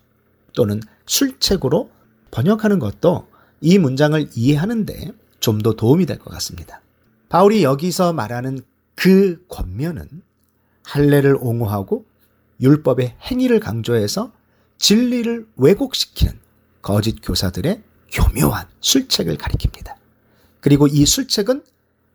[0.55, 1.91] 또는 술책으로
[2.31, 3.27] 번역하는 것도
[3.61, 6.81] 이 문장을 이해하는데 좀 더 도움이 될 것 같습니다.
[7.29, 8.59] 바울이 여기서 말하는
[8.95, 10.23] 그 권면은
[10.83, 12.05] 할례를 옹호하고
[12.59, 14.31] 율법의 행위를 강조해서
[14.77, 16.33] 진리를 왜곡시키는
[16.81, 19.95] 거짓 교사들의 교묘한 술책을 가리킵니다.
[20.59, 21.63] 그리고 이 술책은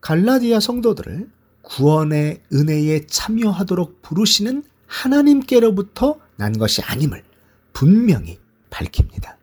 [0.01, 1.31] 갈라디아 성도들을
[1.63, 7.25] 구원의 은혜에 참여하도록 부르시는 하나님께로부터 난 것이 아님을
[7.73, 8.39] 분명히
[8.71, 9.39] 밝힙니다.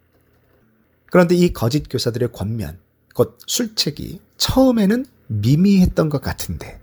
[1.08, 2.80] 그런데 이 거짓 교사들의 권면,
[3.14, 6.80] 곧 술책이 처음에는 미미했던 것 같은데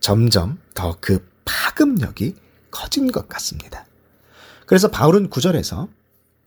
[0.00, 2.36] 점점 더 그 파급력이
[2.70, 3.86] 커진 것 같습니다.
[4.66, 5.88] 그래서 바울은 구절에서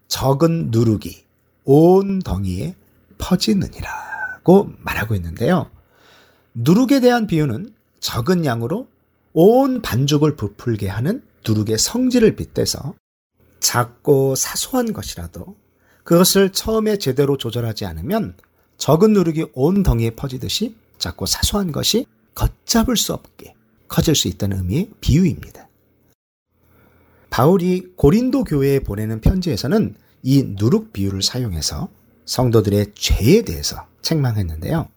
[0.08, 1.24] 적은 누룩이
[1.66, 2.76] 온 덩이에
[3.18, 5.70] 퍼지느니라고 말하고 있는데요.
[6.54, 8.88] 누룩에 대한 비유는 적은 양으로
[9.34, 12.96] 온 반죽을 부풀게 하는 누룩의 성질을 빗대서
[13.60, 15.56] 작고 사소한 것이라도
[16.04, 18.36] 그것을 처음에 제대로 조절하지 않으면
[18.78, 23.54] 적은 누룩이 온 덩이에 퍼지듯이 작고 사소한 것이 걷잡을 수 없게
[23.88, 25.68] 커질 수 있다는 의미의 비유입니다.
[27.30, 31.90] 바울이 고린도 교회에 보내는 편지에서는 이 누룩 비유를 사용해서
[32.26, 34.88] 성도들의 죄에 대해서 책망했는데요.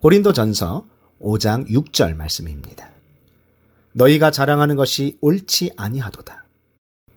[0.00, 0.86] 고린도 전서
[1.20, 2.90] 5장 6절 말씀입니다.
[3.92, 6.44] 너희가 자랑하는 것이 옳지 아니하도다.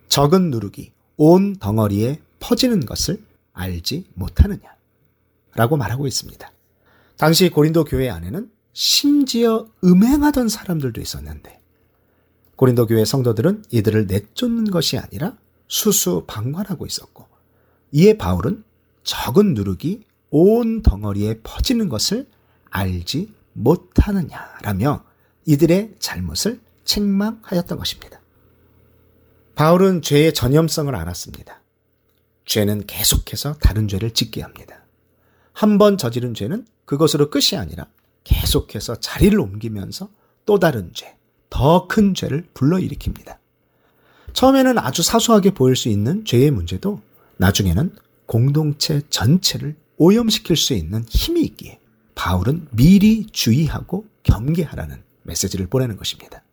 [0.07, 3.21] 적은 누룩이 온 덩어리에 퍼지는 것을
[3.53, 4.61] 알지 못하느냐.
[5.55, 6.49] 라고 말하고 있습니다.
[7.19, 11.59] 당시 고린도 교회 안에는 심지어 음행하던 사람들도 있었는데
[12.55, 15.35] 고린도 교회 성도들은 이들을 내쫓는 것이 아니라
[15.67, 17.27] 수수방관하고 있었고
[17.91, 18.63] 이에 바울은
[19.03, 22.25] 적은 누룩이 온 덩어리에 퍼지는 것을
[22.69, 25.03] 알지 못하느냐라며
[25.45, 28.21] 이들의 잘못을 책망하였던 것입니다.
[29.55, 31.61] 바울은 죄의 전염성을 알았습니다.
[32.45, 34.78] 죄는 계속해서 다른 죄를 짓게 합니다.
[35.53, 37.87] 한 번 저지른 죄는 그것으로 끝이 아니라
[38.23, 40.09] 계속해서 자리를 옮기면서
[40.45, 41.15] 또 다른 죄,
[41.49, 43.37] 더 큰 죄를 불러일으킵니다.
[44.33, 47.01] 처음에는 아주 사소하게 보일 수 있는 죄의 문제도
[47.37, 47.93] 나중에는
[48.25, 51.79] 공동체 전체를 오염시킬 수 있는 힘이 있기에
[52.15, 56.43] 바울은 미리 주의하고 경계하라는 메시지를 보내는 것입니다.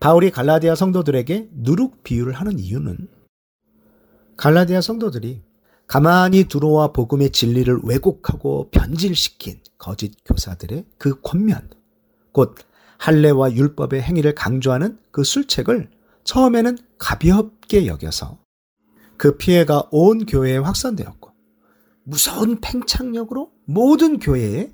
[0.00, 3.08] 바울이 갈라디아 성도들에게 누룩 비유를 하는 이유는
[4.36, 5.40] 갈라디아 성도들이
[5.86, 11.70] 가만히 들어와 복음의 진리를 왜곡하고 변질시킨 거짓 교사들의 그 권면,
[12.32, 12.56] 곧
[12.98, 15.90] 할례와 율법의 행위를 강조하는 그 술책을
[16.24, 18.38] 처음에는 가볍게 여겨서
[19.16, 21.30] 그 피해가 온 교회에 확산되었고
[22.02, 24.70] 무서운 팽창력으로 모든 교회에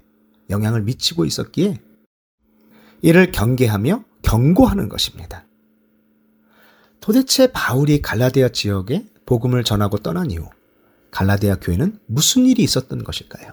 [0.50, 1.80] 영향을 미치고 있었기에
[3.02, 5.44] 이를 경계하며 경고하는 것입니다.
[7.00, 10.48] 도대체 바울이 갈라디아 지역에 복음을 전하고 떠난 이후
[11.12, 13.52] 갈라디아 교회는 무슨 일이 있었던 것일까요?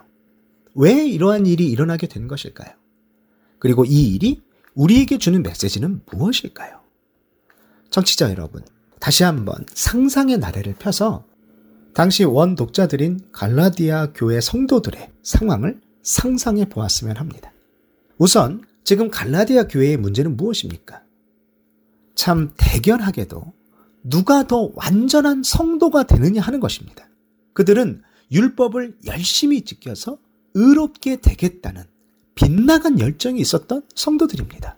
[0.74, 2.74] 왜 이러한 일이 일어나게 된 것일까요?
[3.60, 4.42] 그리고 이 일이
[4.74, 6.80] 우리에게 주는 메시지는 무엇일까요?
[7.90, 8.64] 청취자 여러분,
[9.00, 11.26] 다시 한번 상상의 나래를 펴서
[11.94, 17.52] 당시 원 독자들인 갈라디아 교회 성도들의 상황을 상상해 보았으면 합니다.
[18.18, 21.02] 우선 지금 갈라디아 교회의 문제는 무엇입니까?
[22.16, 23.54] 참 대견하게도
[24.04, 27.09] 누가 더 완전한 성도가 되느냐 하는 것입니다.
[27.60, 30.18] 그들은 율법을 열심히 지켜서
[30.54, 31.84] 의롭게 되겠다는
[32.34, 34.78] 빗나간 열정이 있었던 성도들입니다.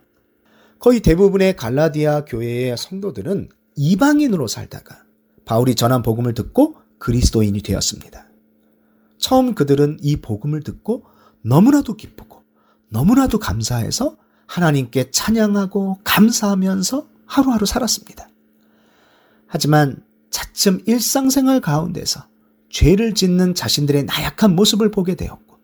[0.80, 5.04] 거의 대부분의 갈라디아 교회의 성도들은 이방인으로 살다가
[5.46, 8.26] 바울이 전한 복음을 듣고 그리스도인이 되었습니다.
[9.20, 11.06] 처음 그들은 이 복음을 듣고
[11.44, 12.42] 너무나도 기쁘고
[12.90, 14.18] 너무나도 감사해서
[14.48, 18.28] 하나님께 찬양하고 감사하면서 하루하루 살았습니다.
[19.46, 22.31] 하지만 차츰 일상생활 가운데서
[22.72, 25.58] 죄를 짓는 자신들의 나약한 모습을 보게 되었고,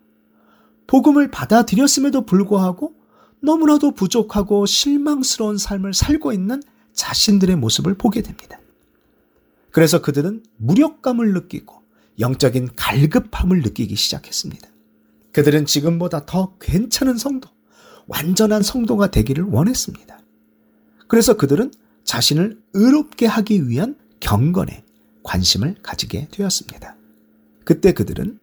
[0.87, 2.93] 복음을 받아들였음에도 불구하고
[3.41, 6.61] 너무나도 부족하고 실망스러운 삶을 살고 있는
[6.93, 8.59] 자신들의 모습을 보게 됩니다.
[9.71, 11.81] 그래서 그들은 무력감을 느끼고
[12.19, 14.67] 영적인 갈급함을 느끼기 시작했습니다.
[15.33, 17.47] 그들은 지금보다 더 괜찮은 성도,
[18.07, 20.19] 완전한 성도가 되기를 원했습니다.
[21.07, 21.71] 그래서 그들은
[22.05, 24.83] 자신을 의롭게 하기 위한 경건에
[25.21, 26.96] 관심을 가지게 되었습니다.
[27.67, 28.39] 그때 그들은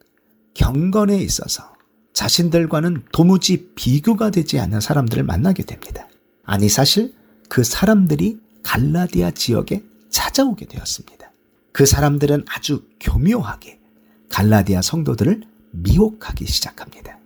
[0.53, 1.72] 경건에 있어서
[2.12, 6.07] 자신들과는 도무지 비교가 되지 않는 사람들을 만나게 됩니다.
[6.45, 7.14] 아니, 사실
[7.49, 11.33] 그 사람들이 갈라디아 지역에 찾아오게 되었습니다.
[11.72, 13.81] 그 사람들은 아주 교묘하게
[14.29, 17.18] 갈라디아 성도들을 미혹하기 시작합니다.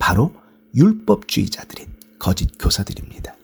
[0.00, 0.34] 바로
[0.74, 1.86] 율법주의자들인
[2.18, 3.36] 거짓 교사들입니다.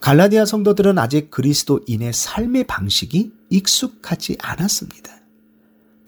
[0.00, 5.17] 갈라디아 성도들은 아직 그리스도인의 삶의 방식이 익숙하지 않았습니다.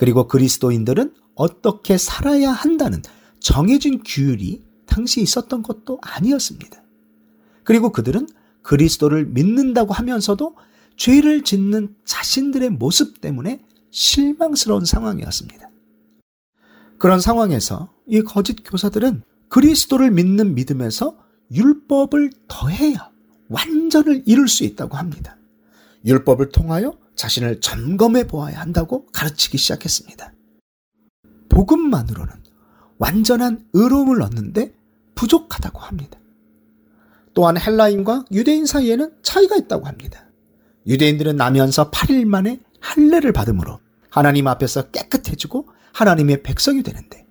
[0.00, 3.02] 그리고 그리스도인들은 어떻게 살아야 한다는
[3.38, 6.82] 정해진 규율이 당시 있었던 것도 아니었습니다.
[7.64, 8.26] 그리고 그들은
[8.62, 10.56] 그리스도를 믿는다고 하면서도
[10.96, 15.68] 죄를 짓는 자신들의 모습 때문에 실망스러운 상황이었습니다.
[16.96, 21.18] 그런 상황에서 이 거짓 교사들은 그리스도를 믿는 믿음에서
[21.52, 23.10] 율법을 더해야
[23.50, 25.36] 완전을 이룰 수 있다고 합니다.
[26.06, 30.32] 율법을 통하여 자신을 점검해 보아야 한다고 가르치기 시작했습니다.
[31.50, 32.32] 복음만으로는
[32.98, 34.74] 완전한 의로움을 얻는데
[35.14, 36.18] 부족하다고 합니다.
[37.34, 40.26] 또한 헬라인과 유대인 사이에는 차이가 있다고 합니다.
[40.86, 47.26] 유대인들은 나면서 8일 만에 할례를 받음으로 하나님 앞에서 깨끗해지고 하나님의 백성이 되는데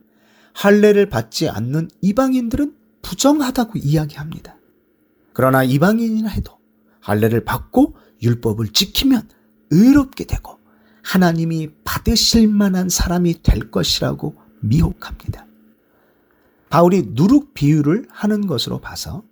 [0.53, 4.55] 할례를 받지 않는 이방인들은 부정하다고 이야기합니다.
[5.33, 6.59] 그러나 이방인이라 해도
[7.01, 9.27] 할례를 받고 율법을 지키면
[9.71, 10.59] 의롭게 되고
[11.03, 15.45] 하나님이 받으실 만한 사람이 될 것이라고 미혹합니다.
[16.69, 19.23] 바울이 누룩 비유를 하는 것으로 봐서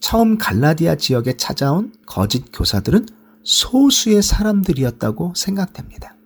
[0.00, 3.06] 처음 갈라디아 지역에 찾아온 거짓 교사들은
[3.44, 6.16] 소수의 사람들이었다고 생각됩니다.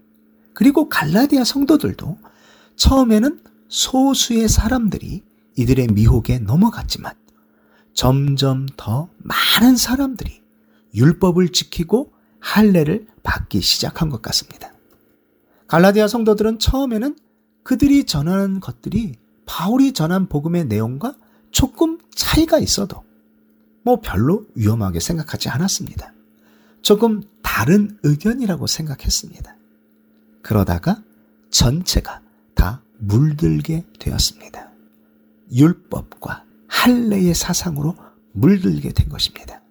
[0.54, 2.18] 그리고 갈라디아 성도들도
[2.76, 5.22] 처음에는 소수의 사람들이
[5.56, 7.12] 이들의 미혹에 넘어갔지만
[7.92, 10.42] 점점 더 많은 사람들이
[10.94, 12.13] 율법을 지키고
[12.44, 14.70] 할례를 받기 시작한 것 같습니다.
[15.66, 17.16] 갈라디아 성도들은 처음에는
[17.62, 19.14] 그들이 전하는 것들이
[19.46, 21.16] 바울이 전한 복음의 내용과
[21.50, 23.02] 조금 차이가 있어도
[23.82, 26.12] 뭐 별로 위험하게 생각하지 않았습니다.
[26.82, 29.56] 조금 다른 의견이라고 생각했습니다.
[30.42, 31.02] 그러다가
[31.50, 32.20] 전체가
[32.54, 34.70] 다 물들게 되었습니다.
[35.50, 37.96] 율법과 할례의 사상으로
[38.32, 39.62] 물들게 된 것입니다.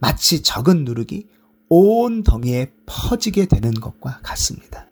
[0.00, 1.26] 마치 적은 누룩이
[1.70, 4.90] 온 덩이에 퍼지게 되는 것과 같습니다.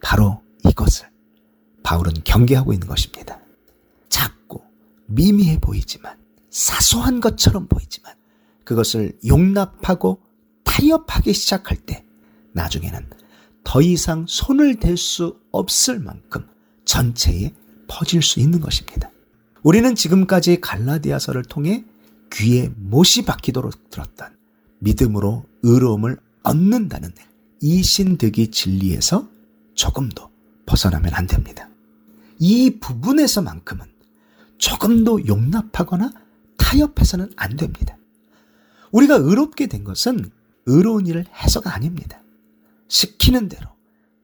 [0.00, 1.08] 바로 이것을
[1.82, 3.40] 바울은 경계하고 있는 것입니다.
[4.08, 4.62] 작고
[5.06, 6.16] 미미해 보이지만
[6.48, 8.14] 사소한 것처럼 보이지만
[8.64, 10.22] 그것을 용납하고
[10.62, 12.04] 타협하기 시작할 때
[12.52, 13.10] 나중에는
[13.64, 16.46] 더 이상 손을 댈 수 없을 만큼
[16.84, 17.52] 전체에
[17.88, 19.10] 퍼질 수 있는 것입니다.
[19.64, 21.84] 우리는 지금까지 갈라디아서를 통해
[22.32, 24.39] 귀에 못이 박히도록 들었던
[24.80, 27.12] 믿음으로 의로움을 얻는다는
[27.62, 29.28] 이 신득이 진리에서
[29.74, 30.30] 조금도
[30.66, 31.68] 벗어나면 안 됩니다.
[32.38, 33.86] 이 부분에서만큼은
[34.58, 36.12] 조금도 용납하거나
[36.56, 37.96] 타협해서는 안 됩니다.
[38.92, 40.30] 우리가 의롭게 된 것은
[40.66, 42.22] 의로운 일을 해서가 아닙니다.
[42.88, 43.68] 시키는 대로,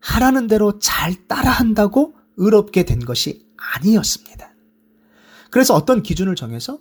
[0.01, 4.55] 하라는 대로 잘 따라한다고 의롭게 된 것이 아니었습니다.
[5.51, 6.79] 그래서 어떤 기준을 정해서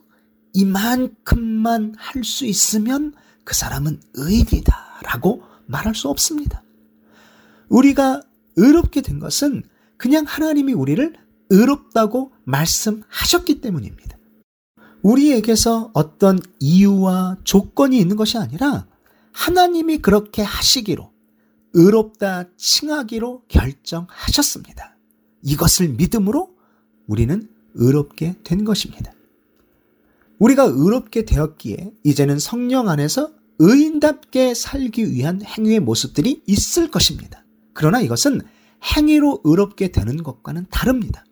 [0.54, 3.14] 이만큼만 할 수 있으면
[3.46, 6.64] 그 사람은 의인이다 라고 말할 수 없습니다.
[7.70, 8.22] 우리가
[8.58, 9.64] 의롭게 된 것은
[9.98, 11.16] 그냥 하나님이 우리를
[11.50, 14.18] 의롭다고 말씀하셨기 때문입니다.
[15.04, 18.88] 우리에게서 어떤 이유와 조건이 있는 것이 아니라
[19.32, 21.12] 하나님이 그렇게 하시기로
[21.74, 24.98] 의롭다 칭하기로 결정하셨습니다.
[25.44, 26.56] 이것을 믿음으로
[27.06, 29.15] 우리는 의롭게 된 것입니다.
[30.40, 37.46] 우리가 의롭게 되었기에 이제는 성령 안에서 의인답게 살기 위한 행위의 모습들이 있을 것입니다.
[37.74, 38.42] 그러나 이것은
[38.96, 41.26] 행위로 의롭게 되는 것과는 다릅니다.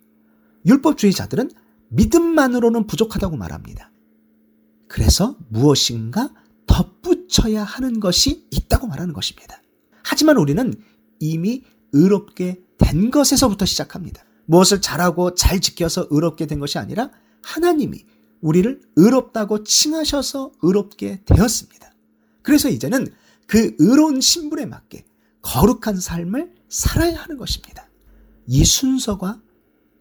[0.66, 1.52] 율법주의자들은
[1.90, 3.92] 믿음만으로는 부족하다고 말합니다.
[4.88, 6.30] 그래서 무엇인가
[6.66, 9.62] 덧붙여야 하는 것이 있다고 말하는 것입니다.
[10.04, 10.74] 하지만 우리는
[11.20, 14.24] 이미 의롭게 된 것에서부터 시작합니다.
[14.46, 17.12] 무엇을 잘하고 잘 지켜서 의롭게 된 것이 아니라
[17.44, 18.06] 하나님이
[18.44, 21.94] 우리를 의롭다고 칭하셔서 의롭게 되었습니다.
[22.42, 23.08] 그래서 이제는
[23.48, 25.06] 그 의로운 신분에 맞게
[25.42, 27.90] 거룩한 삶을 살아야 하는 것입니다.
[28.48, 29.42] 이 순서가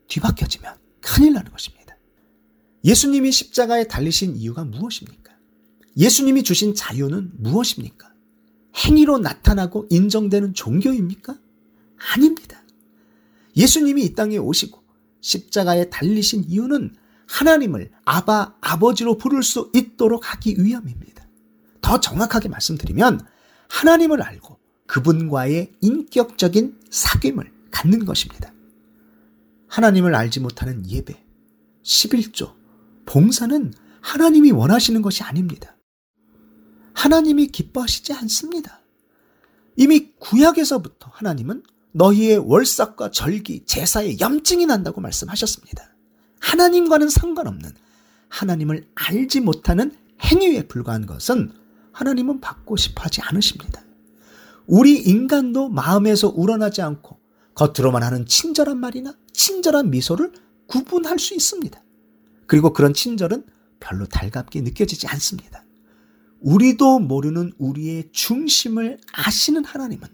[0.08, 1.96] 뒤바뀌어지면 큰일 나는 것입니다.
[2.84, 5.32] 예수님이 십자가에 달리신 이유가 무엇입니까?
[5.96, 8.12] 예수님이 주신 자유는 무엇입니까?
[8.74, 11.38] 행위로 나타나고 인정되는 종교입니까?
[12.14, 12.60] 아닙니다.
[13.56, 14.82] 예수님이 이 땅에 오시고
[15.20, 16.96] 십자가에 달리신 이유는
[17.32, 21.26] 하나님을 아바 아버지로 부를 수 있도록 하기 위함입니다.
[21.80, 23.26] 더 정확하게 말씀드리면
[23.70, 28.52] 하나님을 알고 그분과의 인격적인 사귐을 갖는 것입니다.
[29.66, 31.24] 하나님을 알지 못하는 예배,
[31.82, 32.54] 11조,
[33.06, 33.72] 봉사는
[34.02, 35.74] 하나님이 원하시는 것이 아닙니다.
[36.92, 38.82] 하나님이 기뻐하시지 않습니다.
[39.76, 41.62] 이미 구약에서부터 하나님은
[41.92, 45.91] 너희의 월삭과 절기, 제사에 염증이 난다고 말씀하셨습니다.
[46.42, 47.70] 하나님과는 상관없는
[48.28, 51.52] 하나님을 알지 못하는 행위에 불과한 것은
[51.92, 53.82] 하나님은 받고 싶어 하지 않으십니다.
[54.66, 57.18] 우리 인간도 마음에서 우러나지 않고
[57.54, 60.32] 겉으로만 하는 친절한 말이나 친절한 미소를
[60.66, 61.82] 구분할 수 있습니다.
[62.46, 63.44] 그리고 그런 친절은
[63.80, 65.64] 별로 달갑게 느껴지지 않습니다.
[66.40, 70.08] 우리도 모르는 우리의 중심을 아시는 하나님은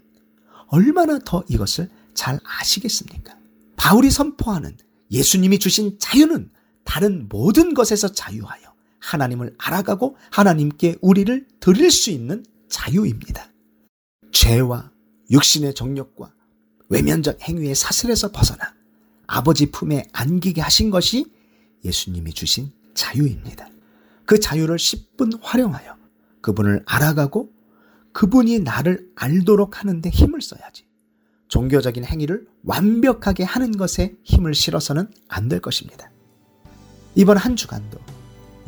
[0.67, 3.37] 얼마나 더 이것을 잘 아시겠습니까?
[3.75, 4.75] 바울이 선포하는
[5.11, 6.51] 예수님이 주신 자유는
[6.83, 13.51] 다른 모든 것에서 자유하여 하나님을 알아가고 하나님께 우리를 드릴 수 있는 자유입니다.
[14.31, 14.91] 죄와
[15.31, 16.33] 육신의 정력과
[16.89, 18.73] 외면적 행위의 사슬에서 벗어나
[19.27, 21.25] 아버지 품에 안기게 하신 것이
[21.85, 23.69] 예수님이 주신 자유입니다.
[24.25, 25.97] 그 자유를 10분 활용하여
[26.41, 27.51] 그분을 알아가고
[28.11, 30.88] 그분이 나를 알도록 하는데 힘을 써야지.
[31.49, 36.09] 종교적인 행위를 완벽하게 하는 것에 힘을 실어서는 안 될 것입니다.
[37.15, 37.97] 이번 한 주간도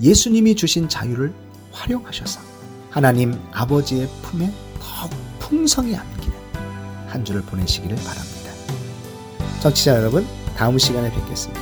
[0.02, 1.34] 예수님이 주신 자유를
[1.72, 2.42] 활용하셔서
[2.90, 6.36] 하나님 아버지의 품에 더욱 풍성히 안기는
[7.08, 8.52] 한 주를 보내시기를 바랍니다.
[9.62, 10.26] 정치자 여러분,
[10.58, 11.62] 다음 시간에 뵙겠습니다.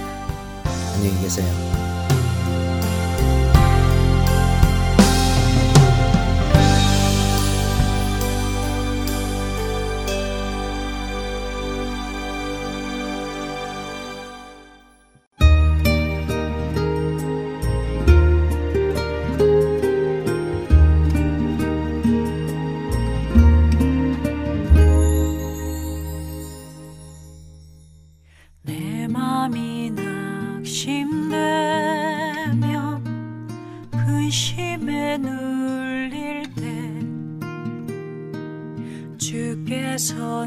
[0.95, 1.79] 안녕히 계세요.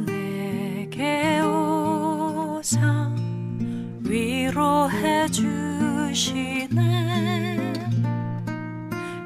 [0.00, 3.10] 내게 오사
[4.04, 6.82] 위로해 주시네.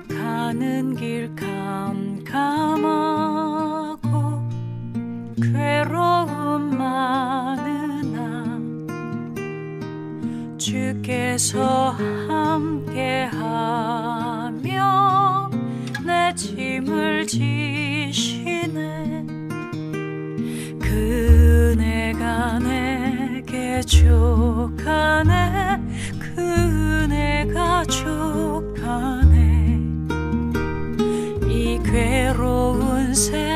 [0.09, 2.97] 가는 길 캄캄하고
[5.43, 8.59] 괴로움 많으나
[10.57, 11.97] 주께서
[24.07, 25.81] 족하네.
[26.21, 29.81] 그네가 족하네.
[31.49, 33.56] 이 괴로운 세상